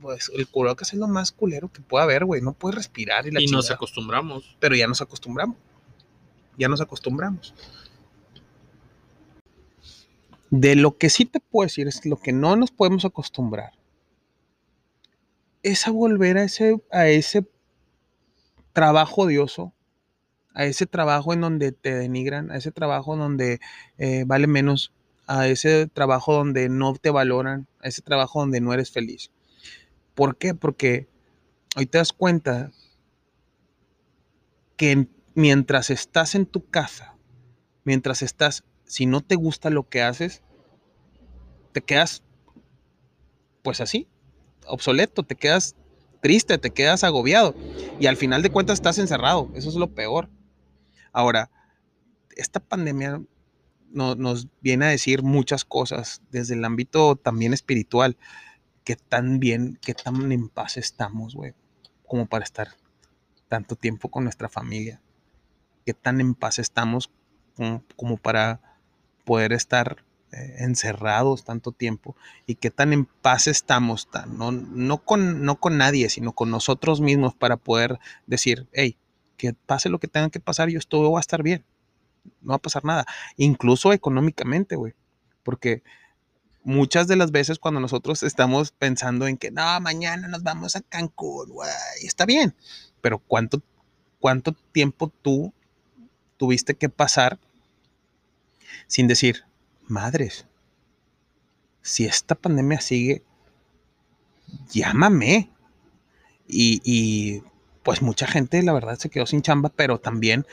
pues 0.00 0.30
el 0.34 0.46
cubrebocas 0.48 0.92
es 0.92 0.98
lo 0.98 1.08
más 1.08 1.32
culero 1.32 1.70
que 1.72 1.80
pueda 1.80 2.04
haber, 2.04 2.24
güey. 2.24 2.40
No 2.40 2.52
puedes 2.52 2.76
respirar 2.76 3.26
y 3.26 3.30
la 3.30 3.40
Y 3.40 3.46
nos 3.46 3.70
acostumbramos. 3.70 4.56
Pero 4.58 4.76
ya 4.76 4.86
nos 4.86 5.00
acostumbramos. 5.00 5.56
Ya 6.56 6.68
nos 6.68 6.80
acostumbramos. 6.80 7.54
De 10.50 10.76
lo 10.76 10.96
que 10.96 11.10
sí 11.10 11.24
te 11.24 11.40
puedo 11.40 11.66
decir 11.66 11.88
es 11.88 12.06
lo 12.06 12.16
que 12.16 12.32
no 12.32 12.56
nos 12.56 12.70
podemos 12.70 13.04
acostumbrar 13.04 13.78
es 15.62 15.86
a 15.86 15.90
volver 15.90 16.38
a 16.38 16.44
ese, 16.44 16.80
a 16.90 17.08
ese 17.08 17.44
trabajo 18.72 19.22
odioso 19.22 19.72
a 20.54 20.64
ese 20.64 20.86
trabajo 20.86 21.32
en 21.32 21.40
donde 21.40 21.72
te 21.72 21.94
denigran, 21.94 22.50
a 22.50 22.56
ese 22.56 22.72
trabajo 22.72 23.16
donde 23.16 23.60
eh, 23.98 24.24
vale 24.26 24.46
menos, 24.46 24.92
a 25.26 25.46
ese 25.46 25.86
trabajo 25.86 26.34
donde 26.34 26.68
no 26.68 26.94
te 26.94 27.10
valoran, 27.10 27.66
a 27.80 27.88
ese 27.88 28.02
trabajo 28.02 28.40
donde 28.40 28.60
no 28.60 28.72
eres 28.72 28.90
feliz. 28.90 29.30
¿Por 30.14 30.36
qué? 30.36 30.54
Porque 30.54 31.06
hoy 31.76 31.86
te 31.86 31.98
das 31.98 32.12
cuenta 32.12 32.72
que 34.76 35.06
mientras 35.34 35.90
estás 35.90 36.34
en 36.34 36.46
tu 36.46 36.68
casa, 36.68 37.14
mientras 37.84 38.22
estás, 38.22 38.64
si 38.84 39.06
no 39.06 39.20
te 39.20 39.36
gusta 39.36 39.70
lo 39.70 39.88
que 39.88 40.02
haces, 40.02 40.42
te 41.72 41.82
quedas 41.82 42.22
pues 43.62 43.80
así, 43.80 44.08
obsoleto, 44.66 45.22
te 45.22 45.34
quedas 45.34 45.76
triste, 46.20 46.58
te 46.58 46.70
quedas 46.70 47.04
agobiado 47.04 47.54
y 48.00 48.06
al 48.06 48.16
final 48.16 48.42
de 48.42 48.50
cuentas 48.50 48.78
estás 48.78 48.98
encerrado, 48.98 49.50
eso 49.54 49.68
es 49.68 49.74
lo 49.74 49.88
peor. 49.88 50.28
Ahora, 51.12 51.50
esta 52.36 52.60
pandemia 52.60 53.20
nos 53.90 54.48
viene 54.60 54.86
a 54.86 54.90
decir 54.90 55.22
muchas 55.22 55.64
cosas 55.64 56.22
desde 56.30 56.54
el 56.54 56.64
ámbito 56.64 57.16
también 57.16 57.52
espiritual, 57.52 58.16
que 58.84 58.96
tan 58.96 59.38
bien, 59.38 59.78
que 59.82 59.94
tan 59.94 60.32
en 60.32 60.48
paz 60.48 60.76
estamos, 60.76 61.34
güey, 61.34 61.54
como 62.06 62.26
para 62.26 62.44
estar 62.44 62.68
tanto 63.48 63.76
tiempo 63.76 64.10
con 64.10 64.24
nuestra 64.24 64.48
familia, 64.48 65.00
que 65.84 65.94
tan 65.94 66.20
en 66.20 66.34
paz 66.34 66.58
estamos 66.58 67.10
como, 67.96 68.16
para 68.18 68.60
poder 69.24 69.52
estar 69.52 70.04
eh, 70.32 70.56
encerrados 70.58 71.44
tanto 71.44 71.72
tiempo 71.72 72.14
y 72.46 72.54
que 72.54 72.70
tan 72.70 72.92
en 72.92 73.04
paz 73.06 73.46
estamos, 73.46 74.10
tan, 74.10 74.38
no, 74.38 74.52
no, 74.52 74.98
con, 75.04 75.44
no 75.44 75.58
con 75.58 75.76
nadie, 75.76 76.08
sino 76.08 76.32
con 76.32 76.50
nosotros 76.50 77.00
mismos 77.00 77.34
para 77.34 77.56
poder 77.56 77.98
decir, 78.26 78.68
hey, 78.72 78.96
que 79.38 79.54
pase 79.54 79.88
lo 79.88 79.98
que 79.98 80.08
tenga 80.08 80.28
que 80.28 80.40
pasar, 80.40 80.68
yo 80.68 80.78
esto 80.78 81.10
va 81.10 81.18
a 81.18 81.20
estar 81.20 81.42
bien. 81.42 81.64
No 82.42 82.50
va 82.50 82.56
a 82.56 82.58
pasar 82.58 82.84
nada. 82.84 83.06
Incluso 83.38 83.94
económicamente, 83.94 84.76
güey. 84.76 84.92
Porque 85.42 85.82
muchas 86.64 87.08
de 87.08 87.16
las 87.16 87.30
veces 87.30 87.58
cuando 87.58 87.80
nosotros 87.80 88.22
estamos 88.22 88.72
pensando 88.72 89.26
en 89.26 89.38
que, 89.38 89.50
no, 89.50 89.80
mañana 89.80 90.28
nos 90.28 90.42
vamos 90.42 90.76
a 90.76 90.82
Cancún, 90.82 91.48
güey, 91.48 91.70
está 92.02 92.26
bien. 92.26 92.54
Pero 93.00 93.18
¿cuánto, 93.20 93.62
cuánto 94.20 94.52
tiempo 94.52 95.10
tú 95.22 95.54
tuviste 96.36 96.74
que 96.74 96.88
pasar 96.88 97.38
sin 98.86 99.06
decir, 99.06 99.44
madres, 99.86 100.46
si 101.80 102.04
esta 102.04 102.34
pandemia 102.34 102.80
sigue, 102.80 103.22
llámame. 104.70 105.50
Y, 106.46 106.80
y 106.82 107.42
pues 107.82 108.02
mucha 108.02 108.26
gente, 108.26 108.62
la 108.62 108.72
verdad, 108.72 108.98
se 108.98 109.10
quedó 109.10 109.26
sin 109.26 109.42
chamba, 109.42 109.70
pero 109.74 109.98
también, 109.98 110.46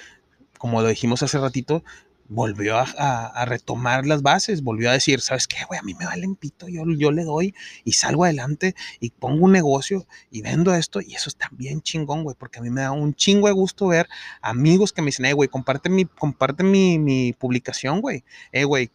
como 0.58 0.82
lo 0.82 0.88
dijimos 0.88 1.24
hace 1.24 1.38
ratito, 1.38 1.84
volvió 2.28 2.78
a, 2.78 3.46
retomar 3.46 4.06
las 4.06 4.22
bases, 4.22 4.64
volvió 4.64 4.90
a 4.90 4.94
decir, 4.94 5.22
¿sabes 5.22 5.48
qué, 5.48 5.58
güey? 5.68 5.80
A 5.80 5.84
mí 5.84 5.94
me 5.94 6.06
vale 6.06 6.28
un 6.28 6.36
pito, 6.36 6.68
yo, 6.68 6.84
yo 6.98 7.12
le 7.12 7.24
doy 7.24 7.54
y 7.84 7.94
salgo 7.94 8.24
adelante 8.24 8.76
y 9.00 9.12
pongo 9.12 9.46
un 9.46 9.52
negocio 9.52 10.08
y 10.32 10.42
vendo 10.42 10.74
esto 10.74 11.02
y 11.02 11.14
eso 11.14 11.30
está 11.30 11.50
bien 11.52 11.82
chingón, 11.82 12.24
güey, 12.24 12.36
porque 12.38 12.60
a 12.60 12.62
mí 12.62 12.70
me 12.70 12.82
da 12.82 12.92
un 12.92 13.14
chingo 13.14 13.48
de 13.48 13.54
gusto 13.54 13.88
ver 13.88 14.08
amigos 14.42 14.92
que 14.92 15.02
me 15.02 15.08
dicen, 15.08 15.26
eh, 15.26 15.34
güey, 15.34 15.50
comparte 15.50 15.90
mi, 15.90 16.06
comparte 16.06 16.64
mi, 16.64 16.98
mi 16.98 17.34
publicación, 17.34 18.02
güey, 18.02 18.24
eh, 18.52 18.64
güey, 18.64 18.90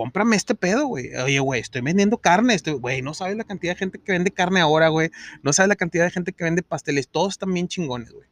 cómprame 0.00 0.34
este 0.34 0.54
pedo, 0.54 0.86
güey. 0.86 1.14
Oye, 1.16 1.40
güey, 1.40 1.60
estoy 1.60 1.82
vendiendo 1.82 2.16
carne, 2.16 2.56
güey, 2.78 3.02
no 3.02 3.12
sabes 3.12 3.36
la 3.36 3.44
cantidad 3.44 3.74
de 3.74 3.78
gente 3.80 3.98
que 3.98 4.12
vende 4.12 4.30
carne 4.30 4.58
ahora, 4.62 4.88
güey. 4.88 5.10
No 5.42 5.52
sabes 5.52 5.68
la 5.68 5.76
cantidad 5.76 6.04
de 6.04 6.10
gente 6.10 6.32
que 6.32 6.42
vende 6.42 6.62
pasteles. 6.62 7.06
Todos 7.06 7.34
están 7.34 7.52
bien 7.52 7.68
chingones, 7.68 8.10
güey. 8.10 8.26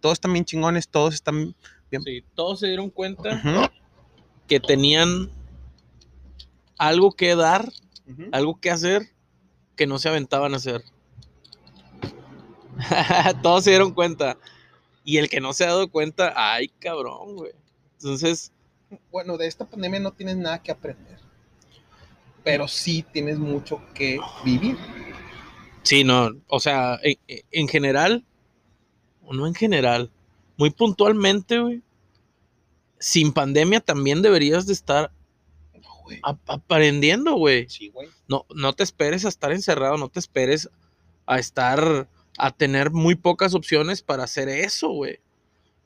Todos 0.00 0.16
están 0.16 0.34
bien 0.34 0.44
chingones, 0.44 0.90
todos 0.90 1.14
están 1.14 1.56
bien. 1.90 2.02
Sí, 2.02 2.22
todos 2.34 2.60
se 2.60 2.66
dieron 2.66 2.90
cuenta 2.90 3.72
que 4.46 4.60
tenían 4.60 5.30
algo 6.76 7.12
que 7.12 7.34
dar, 7.34 7.66
algo 8.32 8.60
que 8.60 8.70
hacer 8.70 9.08
que 9.74 9.86
no 9.86 9.98
se 9.98 10.10
aventaban 10.10 10.52
a 10.52 10.58
hacer. 10.58 10.84
Todos 13.42 13.64
se 13.64 13.70
dieron 13.70 13.94
cuenta. 13.94 14.36
Y 15.02 15.16
el 15.16 15.30
que 15.30 15.40
no 15.40 15.54
se 15.54 15.64
ha 15.64 15.68
dado 15.68 15.90
cuenta, 15.90 16.34
ay, 16.36 16.68
cabrón, 16.78 17.36
güey. 17.36 17.52
Entonces, 17.94 18.52
Bueno, 19.10 19.36
de 19.36 19.46
esta 19.46 19.64
pandemia 19.68 20.00
no 20.00 20.12
tienes 20.12 20.36
nada 20.36 20.62
que 20.62 20.70
aprender. 20.72 21.18
Pero 22.44 22.68
sí 22.68 23.04
tienes 23.12 23.38
mucho 23.38 23.82
que 23.94 24.18
vivir. 24.44 24.76
sí, 25.82 26.04
no, 26.04 26.30
o 26.48 26.60
sea, 26.60 26.98
en, 27.02 27.16
en 27.50 27.68
general, 27.68 28.24
o 29.24 29.34
no 29.34 29.46
en 29.46 29.54
general, 29.54 30.10
muy 30.56 30.70
puntualmente, 30.70 31.58
güey. 31.58 31.82
Sin 32.98 33.32
pandemia 33.32 33.80
también 33.80 34.22
deberías 34.22 34.66
de 34.66 34.72
estar 34.72 35.12
No, 35.74 35.88
güey. 36.04 36.20
ap- 36.22 36.38
aprendiendo, 36.50 37.34
güey. 37.34 37.68
Sí, 37.68 37.88
güey. 37.88 38.08
No, 38.28 38.46
no 38.54 38.72
te 38.72 38.84
esperes 38.84 39.24
a 39.24 39.28
estar 39.28 39.52
encerrado, 39.52 39.96
no 39.98 40.08
te 40.08 40.18
esperes 40.20 40.70
a 41.26 41.38
estar, 41.38 42.08
a 42.38 42.50
tener 42.52 42.90
muy 42.92 43.16
pocas 43.16 43.54
opciones 43.54 44.02
para 44.02 44.22
hacer 44.24 44.48
eso, 44.48 44.88
güey. 44.88 45.18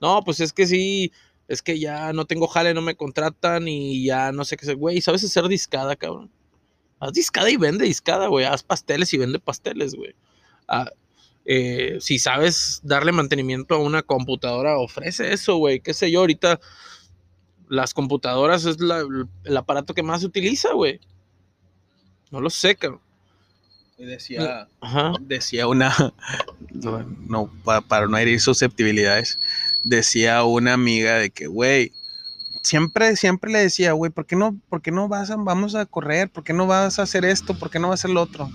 No, 0.00 0.22
pues 0.24 0.40
es 0.40 0.52
que 0.52 0.66
sí, 0.66 1.10
es 1.50 1.62
que 1.62 1.78
ya 1.78 2.12
no 2.12 2.24
tengo 2.26 2.46
jale, 2.46 2.72
no 2.74 2.80
me 2.80 2.94
contratan 2.94 3.66
y 3.68 4.04
ya 4.04 4.30
no 4.32 4.44
sé 4.44 4.56
qué 4.56 4.64
hacer. 4.64 4.76
Güey, 4.76 5.00
¿sabes 5.00 5.24
hacer 5.24 5.48
discada, 5.48 5.96
cabrón? 5.96 6.30
Haz 7.00 7.12
discada 7.12 7.50
y 7.50 7.56
vende 7.56 7.84
discada, 7.84 8.28
güey. 8.28 8.44
Haz 8.46 8.62
pasteles 8.62 9.12
y 9.12 9.18
vende 9.18 9.38
pasteles, 9.40 9.94
güey. 9.94 10.14
Ah, 10.68 10.90
eh, 11.44 11.98
si 12.00 12.18
sabes 12.18 12.80
darle 12.84 13.10
mantenimiento 13.12 13.74
a 13.74 13.78
una 13.78 14.02
computadora, 14.02 14.78
ofrece 14.78 15.32
eso, 15.32 15.56
güey. 15.56 15.80
Qué 15.80 15.92
sé 15.92 16.10
yo, 16.10 16.20
ahorita 16.20 16.60
las 17.68 17.94
computadoras 17.94 18.64
es 18.64 18.80
la- 18.80 19.04
el 19.44 19.56
aparato 19.56 19.92
que 19.94 20.02
más 20.02 20.20
se 20.20 20.26
utiliza, 20.26 20.72
güey. 20.72 21.00
No 22.30 22.40
lo 22.40 22.50
sé, 22.50 22.76
cabrón. 22.76 23.00
Decía, 23.98 24.66
Ajá. 24.80 25.12
decía 25.20 25.66
una, 25.66 25.92
no, 26.72 27.04
no, 27.28 27.50
pa- 27.64 27.82
para 27.82 28.06
no 28.06 28.16
herir 28.16 28.40
susceptibilidades, 28.40 29.38
decía 29.84 30.44
una 30.44 30.72
amiga 30.74 31.14
de 31.16 31.30
que, 31.30 31.46
güey, 31.46 31.92
siempre, 32.62 33.16
siempre 33.16 33.50
le 33.50 33.58
decía, 33.60 33.92
güey, 33.92 34.10
¿por 34.10 34.26
qué 34.26 34.36
no, 34.36 34.58
por 34.68 34.82
qué 34.82 34.90
no 34.90 35.08
vas 35.08 35.30
a, 35.30 35.36
vamos 35.36 35.74
a 35.74 35.86
correr? 35.86 36.30
¿Por 36.30 36.44
qué 36.44 36.52
no 36.52 36.66
vas 36.66 36.98
a 36.98 37.02
hacer 37.02 37.24
esto? 37.24 37.58
¿Por 37.58 37.70
qué 37.70 37.78
no 37.78 37.88
vas 37.88 38.00
a 38.00 38.02
hacer 38.02 38.10
lo 38.10 38.22
otro? 38.22 38.50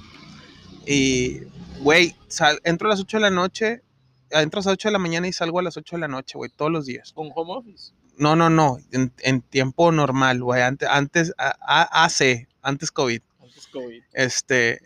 Y, 0.85 1.41
güey, 1.81 2.15
sal- 2.27 2.59
entro 2.63 2.87
a 2.87 2.91
las 2.91 2.99
8 2.99 3.17
de 3.17 3.21
la 3.21 3.29
noche, 3.31 3.81
entro 4.29 4.59
a 4.59 4.63
las 4.63 4.67
8 4.73 4.87
de 4.89 4.93
la 4.93 4.99
mañana 4.99 5.27
y 5.27 5.33
salgo 5.33 5.59
a 5.59 5.63
las 5.63 5.77
8 5.77 5.95
de 5.95 6.01
la 6.01 6.07
noche, 6.07 6.37
güey, 6.37 6.51
todos 6.55 6.71
los 6.71 6.85
días. 6.85 7.11
Con 7.13 7.29
home 7.33 7.53
office. 7.53 7.91
No, 8.17 8.35
no, 8.35 8.49
no, 8.49 8.77
en, 8.91 9.11
en 9.19 9.41
tiempo 9.41 9.91
normal, 9.91 10.41
güey, 10.41 10.61
antes, 10.61 10.87
antes, 10.89 11.33
a- 11.37 11.55
a- 11.61 12.05
AC, 12.05 12.47
antes 12.61 12.91
COVID. 12.91 13.21
Antes 13.41 13.67
COVID. 13.67 14.01
Este, 14.13 14.79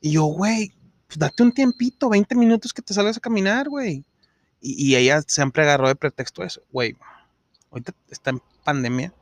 y 0.00 0.12
yo, 0.12 0.24
güey, 0.24 0.72
pues 1.06 1.18
date 1.18 1.42
un 1.42 1.52
tiempito, 1.52 2.08
20 2.08 2.34
minutos 2.34 2.72
que 2.72 2.82
te 2.82 2.92
salgas 2.94 3.18
a 3.18 3.20
caminar, 3.20 3.68
güey. 3.68 4.04
Y, 4.60 4.92
y 4.92 4.96
ella 4.96 5.22
siempre 5.26 5.62
agarró 5.62 5.88
de 5.88 5.96
pretexto 5.96 6.42
eso, 6.42 6.62
güey. 6.72 6.96
Ahorita 7.70 7.92
está 8.10 8.30
en 8.30 8.40
pandemia. 8.64 9.12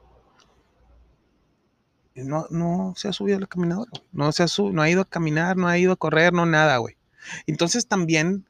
No, 2.14 2.47
no 2.51 2.94
se 2.97 3.09
ha 3.09 3.12
subido 3.12 3.38
a 3.38 3.40
la 3.40 3.49
caminadora, 3.49 3.90
no 4.12 4.31
se 4.31 4.44
ha 4.44 4.49
su- 4.49 4.73
no 4.73 4.83
ha 4.83 4.88
ido 4.88 5.01
a 5.03 5.05
caminar, 5.09 5.57
no 5.57 5.66
ha 5.66 5.77
ido 5.79 5.92
a 5.92 5.97
correr, 5.97 6.33
no 6.33 6.47
nada, 6.47 6.77
güey. 6.77 6.97
Entonces 7.49 7.88
también, 7.88 8.47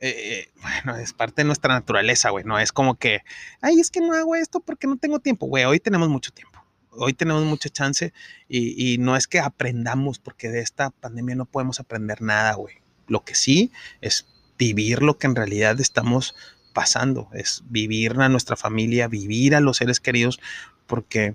eh, 0.00 0.14
eh, 0.16 0.52
bueno, 0.62 0.96
es 0.98 1.12
parte 1.14 1.42
de 1.42 1.46
nuestra 1.46 1.74
naturaleza, 1.74 2.30
güey. 2.30 2.44
No 2.44 2.60
es 2.60 2.70
como 2.70 2.94
que, 2.94 3.22
ay, 3.60 3.80
es 3.80 3.90
que 3.90 4.00
no 4.00 4.12
hago 4.14 4.36
esto 4.36 4.60
porque 4.60 4.86
no 4.86 4.98
tengo 4.98 5.18
tiempo, 5.18 5.46
güey. 5.46 5.64
Hoy 5.64 5.80
tenemos 5.80 6.08
mucho 6.08 6.30
tiempo. 6.30 6.64
Hoy 6.90 7.12
tenemos 7.12 7.42
mucha 7.44 7.68
chance 7.68 8.12
y, 8.48 8.94
y 8.94 8.98
no 8.98 9.16
es 9.16 9.26
que 9.26 9.40
aprendamos, 9.40 10.20
porque 10.20 10.48
de 10.48 10.60
esta 10.60 10.90
pandemia 10.90 11.34
no 11.34 11.44
podemos 11.44 11.80
aprender 11.80 12.22
nada, 12.22 12.54
güey. 12.54 12.76
Lo 13.08 13.24
que 13.24 13.34
sí 13.34 13.72
es 14.00 14.28
vivir 14.58 15.02
lo 15.02 15.18
que 15.18 15.26
en 15.26 15.36
realidad 15.36 15.80
estamos 15.80 16.34
pasando, 16.72 17.28
es 17.32 17.62
vivir 17.68 18.20
a 18.20 18.28
nuestra 18.28 18.56
familia, 18.56 19.08
vivir 19.08 19.54
a 19.54 19.60
los 19.60 19.78
seres 19.78 20.00
queridos, 20.00 20.40
porque 20.86 21.34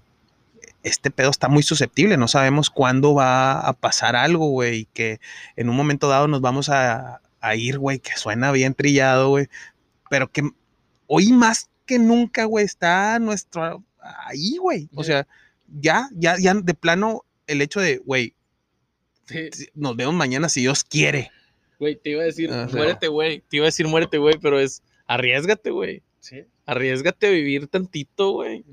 este 0.83 1.11
pedo 1.11 1.29
está 1.29 1.47
muy 1.47 1.63
susceptible, 1.63 2.17
no 2.17 2.27
sabemos 2.27 2.69
cuándo 2.69 3.13
va 3.13 3.59
a 3.59 3.73
pasar 3.73 4.15
algo, 4.15 4.47
güey, 4.49 4.79
y 4.79 4.85
que 4.85 5.19
en 5.55 5.69
un 5.69 5.75
momento 5.75 6.09
dado 6.09 6.27
nos 6.27 6.41
vamos 6.41 6.69
a, 6.69 7.21
a 7.39 7.55
ir, 7.55 7.79
güey, 7.79 7.99
que 7.99 8.15
suena 8.15 8.51
bien 8.51 8.73
trillado, 8.73 9.29
güey, 9.29 9.47
pero 10.09 10.31
que 10.31 10.43
hoy 11.07 11.31
más 11.31 11.69
que 11.85 11.99
nunca, 11.99 12.45
güey, 12.45 12.65
está 12.65 13.19
nuestro 13.19 13.83
ahí, 13.99 14.57
güey, 14.57 14.89
o 14.93 15.03
sea, 15.03 15.25
ya, 15.67 16.09
ya, 16.13 16.37
ya 16.37 16.53
de 16.53 16.73
plano 16.73 17.23
el 17.47 17.61
hecho 17.61 17.79
de, 17.79 17.97
güey, 17.97 18.35
nos 19.73 19.95
vemos 19.95 20.13
mañana 20.13 20.49
si 20.49 20.61
Dios 20.61 20.83
quiere. 20.83 21.31
Güey, 21.83 21.97
te 21.97 22.11
iba 22.11 22.21
a 22.21 22.25
decir, 22.25 22.49
Ah, 22.49 22.65
muérete, 22.71 23.09
güey. 23.09 23.41
Te 23.49 23.57
iba 23.57 23.65
a 23.65 23.67
decir, 23.67 23.85
muérete, 23.89 24.17
güey, 24.17 24.37
pero 24.41 24.57
es, 24.57 24.81
arriesgate, 25.05 25.69
güey. 25.69 26.01
Sí. 26.21 26.45
Arriesgate 26.65 27.27
a 27.27 27.31
vivir 27.31 27.67
tantito, 27.67 28.31
güey. 28.31 28.63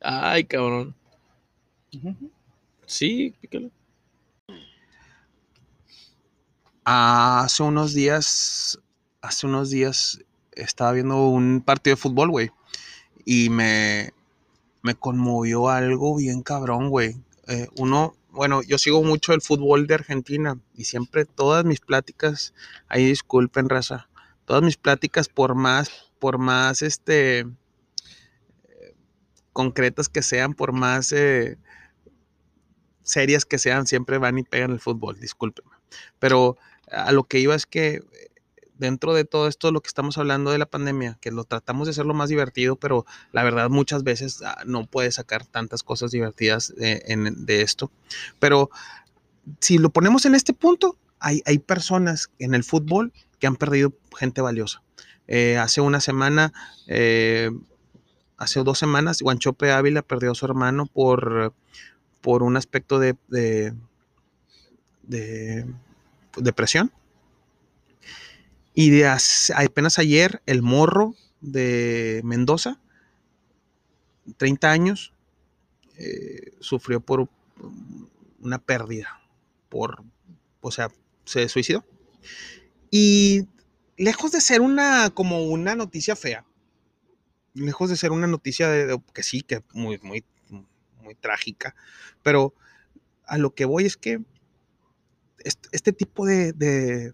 Ay, 0.00 0.44
cabrón. 0.44 0.94
Sí, 2.86 3.34
pícale. 3.38 3.70
Hace 6.84 7.62
unos 7.62 7.92
días, 7.92 8.80
hace 9.20 9.46
unos 9.46 9.68
días 9.68 10.24
estaba 10.52 10.92
viendo 10.92 11.28
un 11.28 11.60
partido 11.60 11.96
de 11.96 12.00
fútbol, 12.00 12.30
güey, 12.30 12.50
y 13.26 13.50
me, 13.50 14.14
me 14.80 14.94
conmovió 14.94 15.68
algo 15.68 16.16
bien 16.16 16.40
cabrón, 16.40 16.88
güey. 16.88 17.14
Eh, 17.46 17.68
uno, 17.76 18.14
bueno, 18.38 18.62
yo 18.62 18.78
sigo 18.78 19.02
mucho 19.02 19.34
el 19.34 19.40
fútbol 19.40 19.88
de 19.88 19.94
Argentina 19.94 20.60
y 20.72 20.84
siempre 20.84 21.24
todas 21.24 21.64
mis 21.64 21.80
pláticas, 21.80 22.54
ahí 22.86 23.04
disculpen, 23.04 23.68
raza, 23.68 24.08
todas 24.44 24.62
mis 24.62 24.76
pláticas 24.76 25.28
por 25.28 25.56
más, 25.56 26.12
por 26.20 26.38
más, 26.38 26.82
este, 26.82 27.48
concretas 29.52 30.08
que 30.08 30.22
sean, 30.22 30.54
por 30.54 30.70
más 30.70 31.10
eh, 31.10 31.58
serias 33.02 33.44
que 33.44 33.58
sean, 33.58 33.88
siempre 33.88 34.18
van 34.18 34.38
y 34.38 34.44
pegan 34.44 34.70
el 34.70 34.78
fútbol, 34.78 35.18
discúlpenme. 35.18 35.74
Pero 36.20 36.58
a 36.92 37.10
lo 37.10 37.24
que 37.24 37.40
iba 37.40 37.56
es 37.56 37.66
que 37.66 38.02
dentro 38.78 39.12
de 39.12 39.24
todo 39.24 39.48
esto, 39.48 39.70
lo 39.72 39.80
que 39.80 39.88
estamos 39.88 40.16
hablando 40.18 40.50
de 40.50 40.58
la 40.58 40.66
pandemia, 40.66 41.18
que 41.20 41.30
lo 41.30 41.44
tratamos 41.44 41.86
de 41.86 41.90
hacerlo 41.90 42.14
más 42.14 42.28
divertido, 42.28 42.76
pero 42.76 43.04
la 43.32 43.42
verdad 43.42 43.68
muchas 43.70 44.04
veces 44.04 44.40
ah, 44.42 44.62
no 44.66 44.86
puedes 44.86 45.16
sacar 45.16 45.44
tantas 45.44 45.82
cosas 45.82 46.10
divertidas 46.12 46.72
de, 46.76 47.02
en- 47.06 47.44
de 47.44 47.62
esto. 47.62 47.90
Pero 48.38 48.70
si 49.60 49.78
lo 49.78 49.90
ponemos 49.90 50.24
en 50.26 50.34
este 50.34 50.52
punto, 50.52 50.96
hay, 51.20 51.42
hay 51.44 51.58
personas 51.58 52.30
en 52.38 52.54
el 52.54 52.64
fútbol 52.64 53.12
que 53.38 53.46
han 53.46 53.56
perdido 53.56 53.92
gente 54.16 54.40
valiosa. 54.40 54.82
Eh, 55.26 55.58
hace 55.58 55.80
una 55.80 56.00
semana, 56.00 56.52
eh, 56.86 57.50
hace 58.36 58.62
dos 58.62 58.78
semanas, 58.78 59.20
Guanchope 59.20 59.72
Ávila 59.72 60.02
perdió 60.02 60.30
a 60.32 60.34
su 60.34 60.46
hermano 60.46 60.86
por, 60.86 61.52
por 62.20 62.42
un 62.42 62.56
aspecto 62.56 62.98
de, 62.98 63.16
de 65.02 65.66
depresión. 66.36 66.92
Y 68.80 68.90
de 68.90 69.08
apenas 69.08 69.98
ayer, 69.98 70.40
el 70.46 70.62
morro 70.62 71.16
de 71.40 72.20
Mendoza, 72.22 72.80
30 74.36 74.70
años, 74.70 75.12
eh, 75.96 76.52
sufrió 76.60 77.00
por 77.00 77.28
una 78.38 78.60
pérdida, 78.60 79.20
por, 79.68 80.04
o 80.60 80.70
sea, 80.70 80.92
se 81.24 81.48
suicidó. 81.48 81.84
Y 82.88 83.48
lejos 83.96 84.30
de 84.30 84.40
ser 84.40 84.60
una, 84.60 85.10
como 85.10 85.42
una 85.42 85.74
noticia 85.74 86.14
fea, 86.14 86.46
lejos 87.54 87.90
de 87.90 87.96
ser 87.96 88.12
una 88.12 88.28
noticia 88.28 88.68
de, 88.68 88.96
que 89.12 89.24
sí, 89.24 89.42
que 89.42 89.60
muy, 89.72 89.98
muy, 90.04 90.24
muy 91.02 91.16
trágica, 91.16 91.74
pero 92.22 92.54
a 93.24 93.38
lo 93.38 93.56
que 93.56 93.64
voy 93.64 93.86
es 93.86 93.96
que 93.96 94.20
este, 95.72 95.92
tipo 95.92 96.24
de 96.26 97.12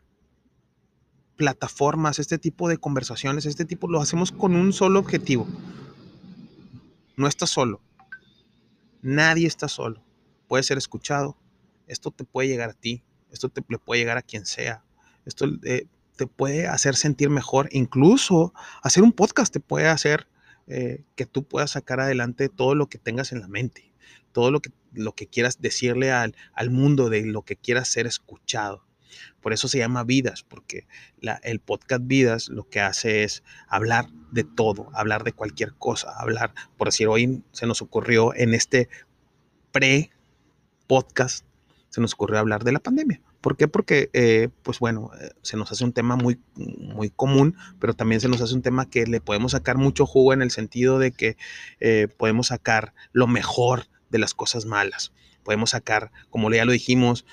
plataformas, 1.37 2.19
este 2.19 2.39
tipo 2.39 2.69
de 2.69 2.79
conversaciones, 2.79 3.47
este 3.47 3.65
tipo 3.65 3.89
lo 3.89 4.01
hacemos 4.01 4.33
con 4.33 4.55
un 4.55 4.73
solo 4.73 4.99
objetivo. 4.99 5.47
No 7.17 7.27
estás 7.27 7.51
solo. 7.51 7.81
Nadie 9.03 9.47
está 9.47 9.69
solo. 9.69 10.03
Puede 10.49 10.63
ser 10.63 10.79
escuchado. 10.79 11.37
Esto 11.87 12.11
te 12.11 12.25
puede 12.25 12.49
llegar 12.49 12.71
a 12.71 12.75
ti. 12.75 13.03
Esto 13.31 13.49
te 13.49 13.63
puede 13.63 14.01
llegar 14.01 14.17
a 14.17 14.23
quien 14.23 14.47
sea. 14.47 14.85
Esto 15.25 15.47
eh, 15.65 15.87
te 16.17 16.27
puede 16.27 16.67
hacer 16.67 16.97
sentir 16.97 17.31
mejor. 17.31 17.69
Incluso 17.73 18.55
hacer 18.83 19.03
un 19.03 19.13
podcast 19.13 19.53
te 19.53 19.61
puede 19.61 19.89
hacer 19.89 20.27
eh, 20.67 21.05
que 21.17 21.27
tú 21.27 21.45
puedas 21.45 21.73
sacar 21.73 22.01
adelante 22.01 22.49
todo 22.49 22.75
lo 22.75 22.89
que 22.89 22.99
tengas 22.99 23.33
en 23.33 23.41
la 23.41 23.49
mente. 23.49 23.93
Todo 24.33 24.51
lo 24.51 24.61
que, 24.61 24.71
lo 24.93 25.15
que 25.15 25.27
quieras 25.27 25.61
decirle 25.61 26.11
al, 26.11 26.35
al 26.55 26.71
mundo, 26.71 27.09
de 27.11 27.25
lo 27.25 27.43
que 27.43 27.57
quieras 27.57 27.89
ser 27.89 28.07
escuchado. 28.07 28.85
Por 29.41 29.53
eso 29.53 29.69
se 29.69 29.79
llama 29.79 30.05
Vidas, 30.05 30.43
porque 30.43 30.87
el 31.43 31.61
podcast 31.61 32.03
Vidas 32.07 32.49
lo 32.49 32.69
que 32.69 32.81
hace 32.81 33.25
es 33.25 33.43
hablar 33.69 34.09
de 34.33 34.45
todo, 34.45 34.91
hablar 34.95 35.25
de 35.25 35.33
cualquier 35.33 35.75
cosa, 35.75 36.13
hablar, 36.19 36.55
por 36.77 36.89
decir, 36.89 37.09
hoy 37.09 37.43
se 37.53 37.67
nos 37.67 37.83
ocurrió 37.83 38.35
en 38.35 38.55
este 38.55 38.89
pre-podcast 39.73 41.45
se 41.95 42.01
nos 42.01 42.15
ocurrió 42.15 42.41
hablar 42.41 42.65
de 42.65 42.73
la 42.73 42.81
pandemia. 42.81 43.21
¿Por 43.41 43.57
qué? 43.57 43.69
Porque, 43.69 44.11
eh, 44.15 44.49
pues 44.65 44.81
bueno, 44.81 45.13
eh, 45.21 45.31
se 45.43 45.57
nos 45.57 45.71
hace 45.71 45.85
un 45.85 45.93
tema 45.93 46.17
muy, 46.17 46.41
muy 46.57 47.09
común, 47.09 47.57
pero 47.79 47.95
también 47.95 48.21
se 48.21 48.29
nos 48.29 48.41
hace 48.41 48.53
un 48.53 48.63
tema 48.63 48.91
que 48.91 49.07
le 49.07 49.21
podemos 49.21 49.53
sacar 49.53 49.79
mucho 49.79 50.05
jugo 50.05 50.33
en 50.33 50.43
el 50.43 50.51
sentido 50.51 50.99
de 50.99 51.13
que 51.13 51.37
eh, 51.79 52.09
podemos 52.17 52.49
sacar 52.49 52.95
lo 53.13 53.29
mejor 53.29 53.87
de 54.11 54.19
las 54.19 54.35
cosas 54.35 54.67
malas. 54.67 55.13
Podemos 55.45 55.71
sacar, 55.71 56.11
como 56.31 56.51
ya 56.51 56.65
lo 56.65 56.73
dijimos, 56.73 57.25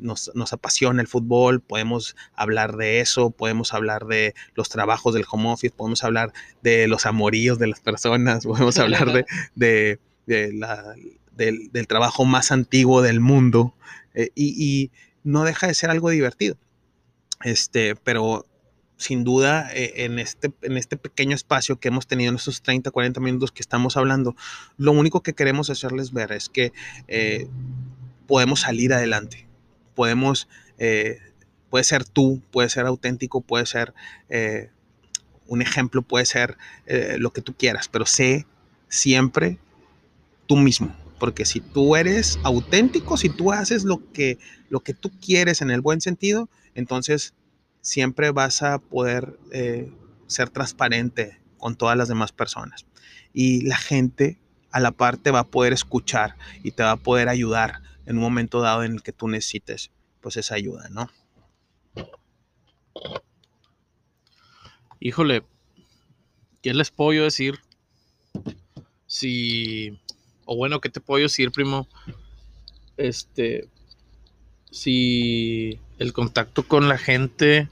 nos, 0.00 0.30
nos, 0.34 0.52
apasiona 0.52 1.00
el 1.02 1.08
fútbol, 1.08 1.60
podemos 1.60 2.16
hablar 2.34 2.76
de 2.76 3.00
eso, 3.00 3.30
podemos 3.30 3.74
hablar 3.74 4.06
de 4.06 4.34
los 4.54 4.68
trabajos 4.68 5.14
del 5.14 5.24
home 5.30 5.52
office, 5.52 5.74
podemos 5.76 6.02
hablar 6.04 6.32
de 6.62 6.88
los 6.88 7.06
amoríos 7.06 7.58
de 7.58 7.68
las 7.68 7.80
personas, 7.80 8.44
podemos 8.46 8.78
hablar 8.78 9.12
de, 9.12 9.26
de, 9.54 9.98
de 10.26 10.52
la, 10.52 10.94
del, 11.32 11.70
del, 11.70 11.86
trabajo 11.86 12.24
más 12.24 12.50
antiguo 12.50 13.02
del 13.02 13.20
mundo. 13.20 13.74
y, 14.14 14.30
y 14.34 14.90
no 15.24 15.44
deja 15.44 15.66
de 15.66 15.74
ser 15.74 15.90
algo 15.90 16.10
divertido. 16.10 16.56
Este, 17.42 17.94
pero 17.96 18.46
sin 18.96 19.24
duda 19.24 19.70
eh, 19.72 20.04
en, 20.04 20.18
este, 20.18 20.52
en 20.62 20.76
este 20.76 20.96
pequeño 20.96 21.34
espacio 21.34 21.78
que 21.78 21.88
hemos 21.88 22.06
tenido 22.06 22.30
en 22.30 22.36
estos 22.36 22.62
30, 22.62 22.90
40 22.90 23.20
minutos 23.20 23.52
que 23.52 23.62
estamos 23.62 23.96
hablando, 23.96 24.36
lo 24.76 24.92
único 24.92 25.22
que 25.22 25.34
queremos 25.34 25.70
hacerles 25.70 26.12
ver 26.12 26.32
es 26.32 26.48
que 26.48 26.72
eh, 27.08 27.48
podemos 28.26 28.60
salir 28.60 28.92
adelante, 28.92 29.46
podemos, 29.94 30.48
eh, 30.78 31.18
puede 31.70 31.84
ser 31.84 32.04
tú, 32.04 32.40
puede 32.50 32.68
ser 32.68 32.86
auténtico, 32.86 33.40
puede 33.40 33.66
ser 33.66 33.94
un 35.46 35.60
ejemplo, 35.60 36.02
puede 36.02 36.24
ser 36.24 36.56
lo 37.18 37.32
que 37.32 37.42
tú 37.42 37.54
quieras, 37.54 37.88
pero 37.88 38.06
sé 38.06 38.46
siempre 38.88 39.58
tú 40.46 40.56
mismo 40.56 40.94
porque 41.18 41.44
si 41.44 41.60
tú 41.60 41.96
eres 41.96 42.38
auténtico, 42.42 43.16
si 43.16 43.28
tú 43.30 43.52
haces 43.52 43.84
lo 43.84 44.12
que, 44.12 44.38
lo 44.68 44.80
que 44.80 44.94
tú 44.94 45.10
quieres 45.24 45.62
en 45.62 45.70
el 45.70 45.80
buen 45.80 46.00
sentido, 46.00 46.48
entonces 46.74 47.32
siempre 47.84 48.30
vas 48.30 48.62
a 48.62 48.78
poder 48.78 49.38
eh, 49.52 49.92
ser 50.26 50.48
transparente 50.48 51.38
con 51.58 51.76
todas 51.76 51.96
las 51.98 52.08
demás 52.08 52.32
personas. 52.32 52.86
Y 53.34 53.60
la 53.66 53.76
gente 53.76 54.38
a 54.70 54.80
la 54.80 54.90
par 54.90 55.18
te 55.18 55.30
va 55.30 55.40
a 55.40 55.46
poder 55.46 55.74
escuchar 55.74 56.34
y 56.62 56.72
te 56.72 56.82
va 56.82 56.92
a 56.92 56.96
poder 56.96 57.28
ayudar 57.28 57.82
en 58.06 58.16
un 58.16 58.22
momento 58.22 58.62
dado 58.62 58.84
en 58.84 58.92
el 58.92 59.02
que 59.02 59.12
tú 59.12 59.28
necesites 59.28 59.90
pues 60.22 60.38
esa 60.38 60.54
ayuda, 60.54 60.88
¿no? 60.88 61.10
Híjole, 64.98 65.44
¿qué 66.62 66.72
les 66.72 66.90
puedo 66.90 67.22
decir? 67.22 67.58
Si 69.06 70.00
o 70.46 70.56
bueno, 70.56 70.80
¿qué 70.80 70.88
te 70.88 71.00
puedo 71.00 71.22
decir, 71.22 71.52
primo? 71.52 71.86
Este, 72.96 73.68
si 74.70 75.78
el 75.98 76.14
contacto 76.14 76.66
con 76.66 76.88
la 76.88 76.96
gente 76.96 77.68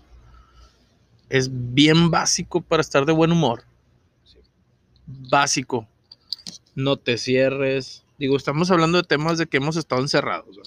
es 1.33 1.49
bien 1.51 2.11
básico 2.11 2.61
para 2.61 2.83
estar 2.83 3.07
de 3.07 3.13
buen 3.13 3.33
humor. 3.33 3.65
Básico. 5.07 5.89
No 6.75 6.99
te 6.99 7.17
cierres. 7.17 8.05
Digo, 8.19 8.37
estamos 8.37 8.71
hablando 8.71 8.99
de 8.99 9.05
temas 9.05 9.39
de 9.39 9.47
que 9.47 9.57
hemos 9.57 9.77
estado 9.77 10.03
encerrados. 10.03 10.61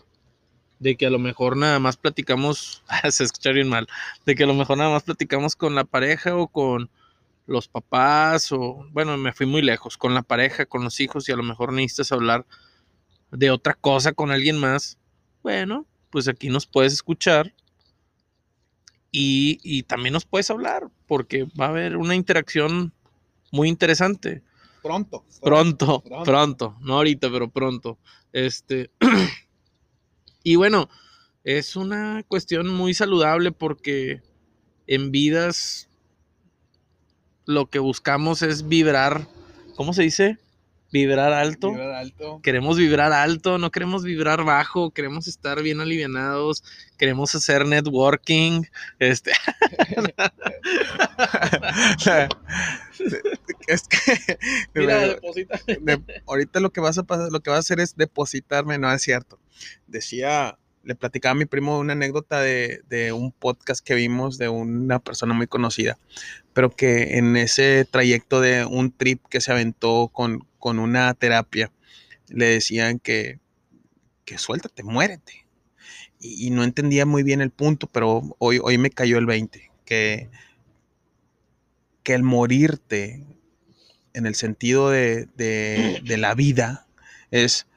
De 0.79 0.97
que 0.97 1.05
a 1.05 1.11
lo 1.11 1.19
mejor 1.19 1.55
nada 1.55 1.77
más 1.77 1.97
platicamos, 1.97 2.83
se 3.11 3.23
escucha 3.23 3.51
bien 3.51 3.69
mal, 3.69 3.87
de 4.25 4.33
que 4.33 4.43
a 4.43 4.47
lo 4.47 4.55
mejor 4.55 4.79
nada 4.79 4.89
más 4.89 5.03
platicamos 5.03 5.55
con 5.55 5.75
la 5.75 5.83
pareja 5.83 6.35
o 6.35 6.47
con 6.47 6.89
los 7.45 7.67
papás 7.67 8.51
o, 8.51 8.87
bueno, 8.91 9.15
me 9.17 9.33
fui 9.33 9.45
muy 9.45 9.61
lejos, 9.61 9.97
con 9.97 10.15
la 10.15 10.23
pareja, 10.23 10.65
con 10.65 10.83
los 10.83 10.99
hijos 10.99 11.29
y 11.29 11.31
a 11.31 11.35
lo 11.35 11.43
mejor 11.43 11.73
necesitas 11.73 12.11
hablar 12.11 12.43
de 13.29 13.51
otra 13.51 13.75
cosa 13.75 14.13
con 14.13 14.31
alguien 14.31 14.57
más, 14.57 14.97
bueno, 15.43 15.85
pues 16.09 16.27
aquí 16.27 16.49
nos 16.49 16.65
puedes 16.65 16.93
escuchar 16.93 17.53
y, 19.17 19.59
y 19.63 19.83
también 19.83 20.11
nos 20.11 20.25
puedes 20.25 20.51
hablar 20.51 20.89
porque 21.07 21.45
va 21.57 21.67
a 21.67 21.69
haber 21.69 21.95
una 21.95 22.15
interacción 22.15 22.91
muy 23.49 23.69
interesante. 23.69 24.41
Pronto. 24.83 25.23
Pronto, 25.41 26.01
pronto, 26.01 26.23
pronto, 26.25 26.77
no 26.81 26.95
ahorita, 26.95 27.31
pero 27.31 27.49
pronto. 27.49 27.97
Este, 28.33 28.91
y 30.43 30.57
bueno, 30.57 30.89
es 31.45 31.77
una 31.77 32.23
cuestión 32.27 32.67
muy 32.67 32.93
saludable 32.93 33.53
porque 33.53 34.21
en 34.85 35.11
vidas 35.11 35.87
lo 37.45 37.69
que 37.69 37.79
buscamos 37.79 38.41
es 38.41 38.67
vibrar, 38.67 39.29
¿cómo 39.77 39.93
se 39.93 40.03
dice? 40.03 40.39
Vibrar 40.95 41.33
alto. 41.33 41.71
Vibrar 41.71 41.91
alto. 41.91 42.39
Queremos 42.41 42.77
vibrar 42.77 43.11
alto, 43.11 43.57
no 43.57 43.69
queremos 43.69 44.05
vibrar 44.05 44.45
bajo, 44.45 44.91
queremos 44.91 45.27
estar 45.27 45.61
bien 45.61 45.81
alivianados, 45.81 46.63
queremos 46.97 47.35
hacer 47.35 47.65
networking. 47.65 48.61
Este. 48.99 49.33
es 53.67 53.83
que 53.89 54.37
Mira, 54.73 55.17
ahorita 56.27 56.61
lo 56.61 56.71
que 56.71 56.79
vas 56.79 56.97
a 56.97 57.03
pasar, 57.03 57.29
lo 57.29 57.41
que 57.41 57.49
vas 57.49 57.57
a 57.57 57.59
hacer 57.59 57.81
es 57.81 57.97
depositarme, 57.97 58.77
no 58.77 58.89
es 58.89 59.01
cierto. 59.01 59.37
Decía 59.87 60.57
le 60.85 60.95
platicaba 60.95 61.31
a 61.31 61.35
mi 61.35 61.45
primo 61.45 61.79
una 61.79 61.93
anécdota 61.93 62.39
de, 62.39 63.11
un 63.11 63.31
podcast 63.31 63.83
que 63.83 63.95
vimos 63.95 64.37
de 64.37 64.49
una 64.49 64.99
persona 64.99 65.33
muy 65.33 65.47
conocida, 65.47 65.97
pero 66.53 66.69
que 66.69 67.17
en 67.17 67.35
ese 67.35 67.85
trayecto 67.89 68.39
de 68.39 68.65
un 68.65 68.91
trip 68.91 69.21
que 69.27 69.41
se 69.41 69.51
aventó 69.51 70.09
con, 70.13 70.47
con 70.65 70.79
una 70.79 71.13
terapia, 71.13 71.71
le 72.27 72.47
decían 72.47 72.97
que, 72.97 73.39
que 74.25 74.39
suéltate, 74.39 74.81
muérete. 74.81 75.45
Y, 76.19 76.49
no 76.49 76.63
entendía 76.63 77.05
muy 77.05 77.21
bien 77.21 77.39
el 77.39 77.51
punto, 77.51 77.85
pero 77.85 78.35
hoy, 78.39 78.59
hoy 78.63 78.79
me 78.79 78.89
cayó 78.89 79.19
el 79.19 79.27
20, 79.27 79.71
que, 79.85 80.27
que 82.01 82.15
el 82.15 82.23
morirte 82.23 83.23
en 84.13 84.25
el 84.25 84.33
sentido 84.33 84.89
de, 84.89 85.27
de 85.35 86.17
la 86.17 86.33
vida 86.33 86.87
es 87.29 87.67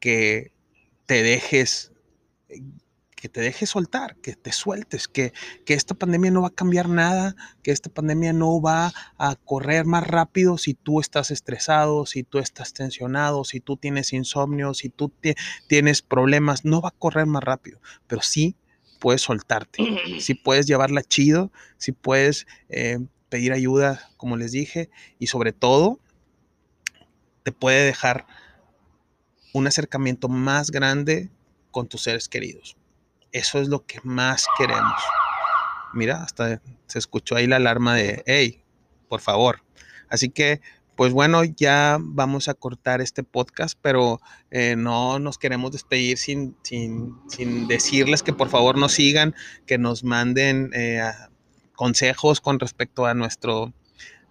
que 0.00 0.50
te 1.06 1.22
dejes 1.22 1.92
que 3.24 3.30
te 3.30 3.40
dejes 3.40 3.70
soltar, 3.70 4.16
que 4.16 4.34
te 4.34 4.52
sueltes, 4.52 5.08
que, 5.08 5.32
que, 5.64 5.72
esta 5.72 5.94
pandemia 5.94 6.30
no 6.30 6.42
va 6.42 6.48
a 6.48 6.54
cambiar 6.54 6.90
nada, 6.90 7.34
que 7.62 7.70
esta 7.70 7.88
pandemia 7.88 8.34
no 8.34 8.60
va 8.60 8.92
a 9.16 9.34
correr 9.36 9.86
más 9.86 10.06
rápido 10.06 10.58
si 10.58 10.74
tú 10.74 11.00
estás 11.00 11.30
estresado, 11.30 12.04
si 12.04 12.22
tú 12.22 12.38
estás 12.38 12.74
tensionado, 12.74 13.44
si 13.44 13.60
tú 13.60 13.78
tienes 13.78 14.12
insomnio, 14.12 14.74
si 14.74 14.90
tú 14.90 15.10
tienes 15.68 16.02
problemas, 16.02 16.66
no 16.66 16.82
va 16.82 16.90
a 16.90 16.98
correr 16.98 17.24
más 17.24 17.42
rápido, 17.42 17.80
pero 18.06 18.20
sí 18.20 18.56
puedes 19.00 19.22
soltarte, 19.22 19.82
sí 20.20 20.34
puedes 20.44 20.66
llevarla 20.66 21.02
chido, 21.02 21.50
sí 21.78 21.92
puedes 21.92 22.46
eh, 22.68 22.98
pedir 23.30 23.54
ayuda, 23.54 24.10
como 24.18 24.36
les 24.36 24.52
dije, 24.52 24.90
y 25.18 25.28
sobre 25.28 25.54
todo 25.54 25.98
te 27.42 27.52
puede 27.52 27.86
dejar 27.86 28.26
un 29.54 29.66
acercamiento 29.66 30.28
más 30.28 30.70
grande 30.70 31.30
con 31.70 31.88
tus 31.88 32.02
seres 32.02 32.28
queridos. 32.28 32.76
Eso 33.34 33.58
es 33.58 33.66
lo 33.66 33.84
que 33.84 33.98
más 34.04 34.46
queremos. 34.56 35.02
Mira, 35.92 36.22
hasta 36.22 36.62
se 36.86 37.00
escuchó 37.00 37.34
ahí 37.34 37.48
la 37.48 37.56
alarma 37.56 37.96
de, 37.96 38.22
hey, 38.26 38.62
por 39.08 39.20
favor. 39.20 39.64
Así 40.08 40.30
que, 40.30 40.60
pues 40.94 41.12
bueno, 41.12 41.42
ya 41.42 41.98
vamos 42.00 42.46
a 42.46 42.54
cortar 42.54 43.00
este 43.00 43.24
podcast, 43.24 43.76
pero 43.82 44.20
eh, 44.52 44.76
no 44.76 45.18
nos 45.18 45.36
queremos 45.36 45.72
despedir 45.72 46.16
sin, 46.16 46.56
sin, 46.62 47.16
sin, 47.28 47.66
decirles 47.66 48.22
que 48.22 48.32
por 48.32 48.50
favor 48.50 48.78
nos 48.78 48.92
sigan, 48.92 49.34
que 49.66 49.78
nos 49.78 50.04
manden 50.04 50.70
eh, 50.72 51.02
consejos 51.74 52.40
con 52.40 52.60
respecto 52.60 53.04
a 53.04 53.14
nuestro 53.14 53.72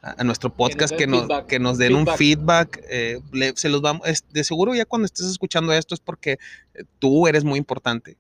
a 0.01 0.23
nuestro 0.25 0.53
podcast, 0.53 0.93
que 0.95 1.07
nos, 1.07 1.27
que 1.47 1.59
nos, 1.59 1.77
den 1.77 1.95
un 1.95 2.05
feedback. 2.07 2.81
Eh, 2.89 3.21
se 3.55 3.69
los 3.69 3.81
vamos, 3.81 4.05
de 4.31 4.43
seguro 4.43 4.75
ya 4.75 4.85
cuando 4.85 5.05
estés 5.05 5.27
escuchando 5.27 5.71
esto 5.73 5.93
es 5.95 6.01
porque 6.01 6.39
tú 6.99 7.27
eres 7.27 7.45
muy 7.45 7.57
importante. 7.57 8.17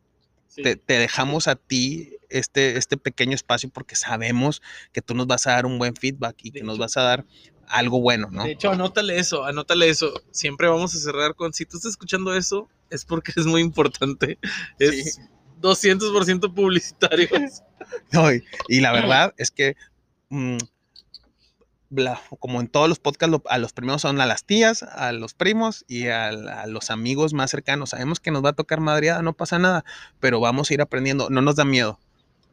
Te, 0.55 0.77
dejamos 0.87 1.47
a 1.47 1.55
ti 1.55 2.17
este, 2.29 2.77
este 2.77 2.97
pequeño 2.97 3.33
espacio 3.33 3.69
porque 3.69 3.95
sabemos 3.95 4.61
que 4.91 5.01
tú 5.01 5.15
nos 5.15 5.27
vas 5.27 5.47
a 5.47 5.51
dar 5.51 5.65
un 5.65 5.79
buen 5.79 5.95
feedback 5.95 6.37
y 6.43 6.51
que 6.51 6.63
nos 6.63 6.77
vas 6.77 6.97
a 6.97 7.01
dar 7.01 7.25
algo 7.67 8.01
bueno, 8.01 8.29
¿no? 8.31 8.43
De 8.43 8.51
hecho, 8.51 8.71
anótale 8.71 9.17
eso, 9.17 9.45
anótale 9.45 9.89
eso. 9.89 10.13
Siempre 10.31 10.67
vamos 10.67 10.93
a 10.95 10.99
cerrar 10.99 11.35
con, 11.35 11.53
si 11.53 11.65
tú 11.65 11.77
estás 11.77 11.91
escuchando 11.91 12.35
eso, 12.35 12.69
es 12.89 13.05
porque 13.05 13.33
es 13.35 13.45
muy 13.45 13.61
importante. 13.61 14.37
Es 14.79 15.19
200% 15.61 16.53
publicitario. 16.53 17.29
no, 18.11 18.31
y, 18.31 18.79
la 18.79 18.91
verdad 18.91 19.33
es 19.37 19.51
que... 19.51 19.75
Como 22.39 22.61
en 22.61 22.67
todos 22.67 22.89
los 22.89 22.99
podcasts, 22.99 23.41
a 23.49 23.57
los 23.57 23.73
primeros 23.73 24.01
son 24.01 24.19
a 24.19 24.25
las 24.25 24.43
tías, 24.45 24.83
a 24.83 25.11
los 25.11 25.33
primos 25.33 25.85
y 25.87 26.07
a, 26.07 26.31
los 26.67 26.89
amigos 26.89 27.33
más 27.33 27.51
cercanos. 27.51 27.91
Sabemos 27.91 28.19
que 28.19 28.31
nos 28.31 28.43
va 28.43 28.49
a 28.49 28.53
tocar 28.53 28.79
madriada, 28.79 29.21
no 29.21 29.33
pasa 29.33 29.59
nada, 29.59 29.85
pero 30.19 30.39
vamos 30.39 30.69
a 30.69 30.73
ir 30.73 30.81
aprendiendo, 30.81 31.29
no 31.29 31.41
nos 31.41 31.55
da 31.55 31.65
miedo. 31.65 31.99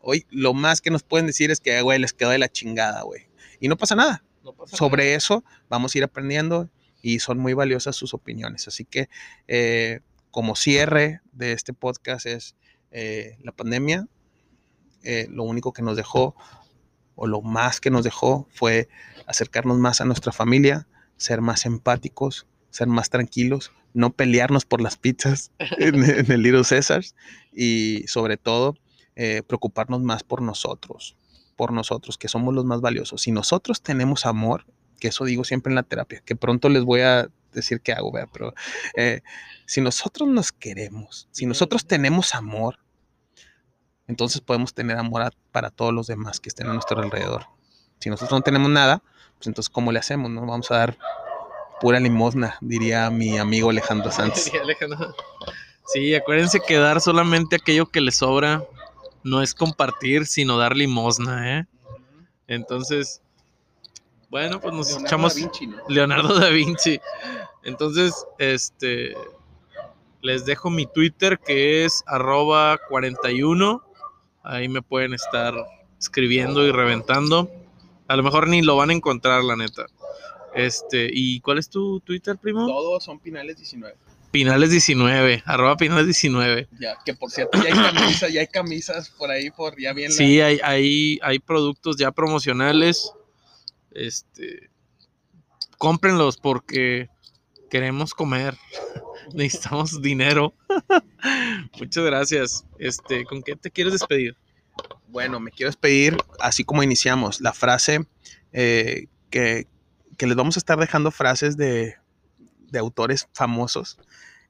Hoy 0.01 0.27
lo 0.31 0.55
más 0.55 0.81
que 0.81 0.91
nos 0.91 1.03
pueden 1.03 1.27
decir 1.27 1.51
es 1.51 1.61
que, 1.61 1.81
güey, 1.83 1.99
les 1.99 2.13
quedó 2.13 2.31
de 2.31 2.39
la 2.39 2.49
chingada, 2.49 3.03
güey. 3.03 3.29
Y 3.61 3.69
no 3.69 3.77
pasa 3.77 3.95
nada. 3.95 4.23
Sobre 4.67 5.15
eso 5.15 5.45
vamos 5.69 5.95
a 5.95 5.99
ir 5.99 6.05
aprendiendo 6.05 6.69
y 7.03 7.21
son 7.21 7.39
muy 7.39 7.53
valiosas 7.53 7.97
sus 7.97 8.15
opiniones. 8.15 8.69
Así 8.69 8.85
que 8.85 9.09
eh, 9.49 10.01
como 10.31 10.57
cierre 10.57 11.21
de 11.33 11.53
este 11.53 11.73
podcast 11.73 12.27
es 12.27 12.57
eh, 12.91 13.37
la 13.43 13.53
pandemia. 13.53 14.07
eh, 15.03 15.27
lo 15.31 15.45
único 15.45 15.73
que 15.73 15.83
nos 15.83 15.97
dejó 15.97 16.35
o 17.21 17.27
lo 17.27 17.43
más 17.43 17.81
que 17.81 17.91
nos 17.91 18.03
dejó 18.03 18.49
fue 18.51 18.89
acercarnos 19.27 19.77
más 19.77 20.01
a 20.01 20.07
nuestra 20.07 20.33
familia, 20.33 20.89
ser 21.19 21.43
más 21.43 21.67
empáticos, 21.67 22.47
ser 22.71 22.87
más 22.87 23.11
tranquilos, 23.11 23.73
no 23.93 24.15
pelearnos 24.15 24.65
por 24.65 24.81
las 24.81 24.97
pizzas 24.97 25.53
en, 25.79 26.03
en 26.03 26.33
el 26.33 26.43
Little 26.43 26.65
Césars 26.65 27.15
y 27.53 28.05
sobre 28.07 28.39
todo 28.39 28.75
eh, 29.17 29.43
preocuparnos 29.47 30.01
más 30.01 30.23
por 30.23 30.41
nosotros, 30.41 31.15
por 31.57 31.75
nosotros, 31.75 32.17
que 32.17 32.29
somos 32.29 32.55
los 32.55 32.65
más 32.65 32.81
valiosos. 32.81 33.21
Si 33.21 33.33
nosotros 33.33 33.83
tenemos 33.83 34.25
amor, 34.25 34.65
que 34.99 35.09
eso 35.09 35.27
digo 35.27 35.45
siempre 35.45 35.71
en 35.71 35.75
la 35.75 35.83
terapia, 35.83 36.23
que 36.25 36.37
pronto 36.37 36.71
les 36.71 36.85
voy 36.85 37.03
a 37.03 37.29
decir 37.53 37.83
qué 37.83 37.93
hago, 37.93 38.13
¿verdad? 38.13 38.31
pero 38.33 38.55
eh, 38.97 39.21
si 39.67 39.83
nosotros 39.83 40.27
nos 40.27 40.53
queremos, 40.53 41.29
si 41.33 41.45
nosotros 41.45 41.87
tenemos 41.87 42.35
amor, 42.35 42.79
entonces 44.11 44.41
podemos 44.43 44.75
tener 44.75 44.99
amor 44.99 45.23
a- 45.23 45.33
para 45.53 45.71
todos 45.71 45.95
los 45.95 46.07
demás 46.07 46.41
que 46.41 46.49
estén 46.51 46.67
a 46.69 46.73
nuestro 46.75 47.01
alrededor. 47.01 47.47
Si 48.01 48.11
nosotros 48.11 48.39
no 48.39 48.43
tenemos 48.43 48.69
nada, 48.71 49.03
pues 49.39 49.47
entonces 49.47 49.71
¿cómo 49.71 49.93
le 49.93 49.99
hacemos? 49.99 50.31
No 50.31 50.43
vamos 50.47 50.71
a 50.71 50.77
dar 50.79 50.99
pura 51.81 51.99
limosna, 51.99 52.59
diría 52.61 53.09
mi 53.11 53.39
amigo 53.39 53.71
Alejandro 53.71 54.11
Sanz. 54.11 54.35
Sí, 54.51 54.57
Alejandro. 54.57 55.15
Sí, 55.87 56.15
acuérdense 56.15 56.61
que 56.61 56.77
dar 56.77 57.01
solamente 57.01 57.57
aquello 57.57 57.87
que 57.87 58.01
les 58.01 58.17
sobra 58.19 58.65
no 59.23 59.43
es 59.43 59.55
compartir, 59.55 60.27
sino 60.27 60.57
dar 60.59 60.77
limosna, 60.77 61.59
¿eh? 61.59 61.67
Entonces, 62.47 63.23
bueno, 64.29 64.61
pues 64.61 64.75
nos 64.75 64.97
echamos 64.99 65.35
Leonardo 65.89 66.39
da 66.39 66.49
Vinci. 66.49 67.01
Entonces, 67.65 68.15
este, 68.39 69.15
les 70.23 70.45
dejo 70.45 70.71
mi 70.71 70.87
Twitter 70.87 71.39
que 71.39 71.85
es 71.85 72.03
arroba 72.07 72.79
41. 72.89 73.83
Ahí 74.43 74.69
me 74.69 74.83
pueden 74.83 75.15
estar 75.15 75.55
escribiendo 75.99 76.67
y 76.67 76.73
reventando. 76.73 77.51
A 78.09 78.17
lo 78.17 78.23
mejor 78.23 78.49
ni 78.49 78.63
lo 78.63 78.77
van 78.77 78.91
a 78.91 78.93
encontrar, 78.95 79.45
la 79.45 79.57
neta. 79.57 79.87
Este, 80.55 81.09
¿y 81.13 81.41
cuál 81.41 81.59
es 81.59 81.69
tu 81.69 82.01
Twitter, 82.01 82.37
primo? 82.39 82.67
Todos 82.67 83.05
son 83.05 83.21
Pinales 83.21 83.57
19. 83.57 83.95
Pinales 84.33 84.71
19, 84.71 85.43
arroba 85.45 85.77
Pinales 85.77 86.07
19. 86.07 86.69
Ya, 86.81 86.97
que 87.05 87.15
por 87.15 87.31
cierto, 87.31 87.59
ya 87.63 87.69
hay 87.69 87.73
camisas, 87.93 88.33
ya 88.33 88.41
hay 88.41 88.47
camisas 88.47 89.11
por 89.11 89.31
ahí, 89.31 89.51
por 89.51 89.79
ya 89.81 89.93
bien. 89.93 90.11
la- 90.11 90.17
Sí, 90.17 90.41
hay, 90.41 90.59
hay, 90.63 91.19
hay 91.23 91.39
productos 91.39 91.97
ya 91.97 92.11
promocionales. 92.13 93.13
Este, 93.93 94.71
cómprenlos 95.79 96.37
porque 96.37 97.09
queremos 97.71 98.15
comer. 98.15 98.57
Necesitamos 99.35 100.01
dinero. 100.03 100.55
Muchas 101.79 102.05
gracias. 102.05 102.65
Este, 102.79 103.25
¿con 103.25 103.43
qué 103.43 103.57
te 103.57 103.71
quieres 103.71 103.93
despedir? 103.93 104.37
Bueno, 105.09 105.41
me 105.41 105.51
quiero 105.51 105.69
despedir, 105.69 106.17
así 106.39 106.65
como 106.65 106.83
iniciamos, 106.83 107.41
la 107.41 107.53
frase 107.53 108.07
eh, 108.53 109.07
que, 109.31 109.67
que 110.17 110.27
les 110.27 110.37
vamos 110.37 110.57
a 110.57 110.61
estar 110.61 110.79
dejando 110.79 111.11
frases 111.11 111.57
de, 111.57 111.97
de 112.71 112.79
autores 112.79 113.29
famosos. 113.33 113.99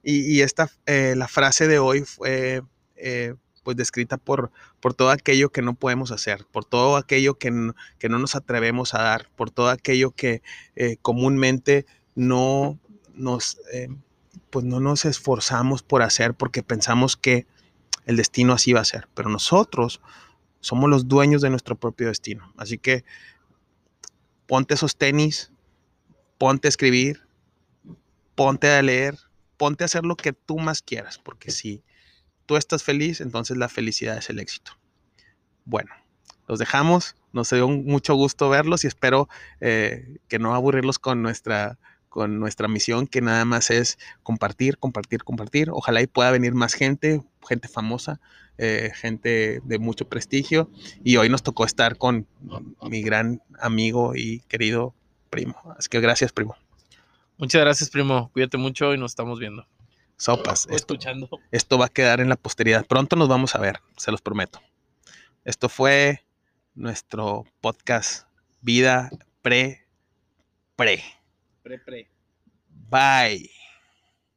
Y, 0.03 0.33
y 0.33 0.43
esta, 0.43 0.70
eh, 0.87 1.14
la 1.16 1.28
frase 1.28 1.66
de 1.66 1.78
hoy 1.78 2.03
fue 2.03 2.62
eh, 2.97 3.35
pues 3.62 3.76
descrita 3.76 4.16
por, 4.16 4.51
por 4.81 4.95
todo 4.95 5.11
aquello 5.11 5.51
que 5.51 5.62
no 5.62 5.74
podemos 5.74 6.11
hacer, 6.12 6.47
por 6.51 6.64
todo 6.64 6.97
aquello 6.97 7.39
que, 7.39 7.72
que 7.99 8.09
no 8.09 8.18
nos 8.18 8.35
atrevemos 8.35 8.95
a 8.95 9.03
dar, 9.03 9.28
por 9.37 9.51
todo 9.51 9.68
aquello 9.68 10.12
que 10.12 10.43
comúnmente 11.03 11.85
no 12.14 12.78
nos, 13.14 13.59
pues 14.51 14.65
no 14.65 14.81
nos 14.81 15.05
esforzamos 15.05 15.83
por 15.83 16.03
hacer 16.03 16.35
porque 16.35 16.63
pensamos 16.63 17.17
que 17.17 17.47
el 18.07 18.17
destino 18.17 18.53
así 18.53 18.73
va 18.73 18.81
a 18.81 18.85
ser. 18.85 19.09
Pero 19.15 19.31
nosotros 19.31 20.01
somos 20.61 20.91
los 20.91 21.09
dueños 21.09 21.43
de 21.43 21.51
nuestro 21.51 21.77
propio 21.77 22.09
destino. 22.09 22.53
Así 22.57 22.79
que 22.79 23.05
ponte 24.47 24.75
esos 24.75 24.97
tenis, 24.97 25.53
ponte 26.39 26.69
a 26.69 26.71
escribir, 26.71 27.23
ponte 28.35 28.71
a 28.71 28.83
leer, 28.83 29.17
ponte 29.57 29.85
a 29.85 29.87
hacer 29.87 30.05
lo 30.05 30.17
que 30.17 30.33
tú 30.33 30.59
más 30.59 30.83
quieras, 30.83 31.19
porque 31.19 31.51
si 31.51 31.85
tú 32.47 32.57
estás 32.57 32.83
feliz, 32.83 33.21
entonces 33.21 33.57
la 33.57 33.69
felicidad 33.69 34.17
es 34.17 34.31
el 34.31 34.39
éxito. 34.39 34.73
Bueno, 35.65 35.91
los 36.49 36.59
dejamos, 36.59 37.15
nos 37.33 37.51
dio 37.51 37.69
mucho 37.69 38.15
gusto 38.15 38.49
verlos 38.49 38.85
y 38.85 38.87
espero 38.87 39.29
eh, 39.61 40.19
que 40.29 40.39
no 40.39 40.55
aburrirlos 40.55 40.99
con 40.99 41.23
nuestra 41.23 41.79
con 42.11 42.39
nuestra 42.39 42.69
misión 42.69 43.07
que 43.07 43.23
nada 43.23 43.47
más 43.47 43.71
es 43.71 43.99
compartir, 44.23 44.77
compartir, 44.77 45.25
compartir. 45.25 45.71
Ojalá 45.71 46.03
y 46.03 46.07
pueda 46.07 46.31
venir 46.31 46.53
más 46.53 46.75
gente, 46.75 47.23
gente 47.49 47.69
famosa, 47.69 48.21
eh, 48.59 48.91
gente 48.95 49.63
de 49.65 49.79
mucho 49.79 50.07
prestigio. 50.09 50.71
Y 51.03 51.17
hoy 51.17 51.31
nos 51.31 51.43
tocó 51.43 51.65
estar 51.65 51.97
con 51.97 52.27
mi 52.83 53.01
gran 53.01 53.41
amigo 53.59 54.15
y 54.15 54.41
querido 54.49 54.95
primo. 55.31 55.57
Así 55.79 55.89
que 55.89 56.01
gracias, 56.01 56.33
primo. 56.33 56.57
Muchas 57.39 57.63
gracias, 57.63 57.89
primo. 57.89 58.31
Cuídate 58.33 58.59
mucho 58.59 58.93
y 58.93 58.99
nos 58.99 59.13
estamos 59.13 59.39
viendo. 59.39 59.67
Sopas. 60.17 60.67
O 60.67 60.71
Esto, 60.71 60.95
escuchando. 60.95 61.31
esto 61.51 61.79
va 61.79 61.87
a 61.87 61.89
quedar 61.89 62.21
en 62.21 62.29
la 62.29 62.37
posteridad. 62.37 62.85
Pronto 62.87 63.17
nos 63.17 63.29
vamos 63.29 63.55
a 63.55 63.59
ver, 63.59 63.81
se 63.97 64.11
los 64.11 64.21
prometo. 64.21 64.61
Esto 65.45 65.71
fue 65.71 66.27
nuestro 66.75 67.47
podcast 67.63 68.27
Vida 68.61 69.11
Pre 69.41 69.87
Pre. 70.77 71.20
Pre, 71.63 71.79
pre. 71.79 72.09
Bye. 72.91 73.49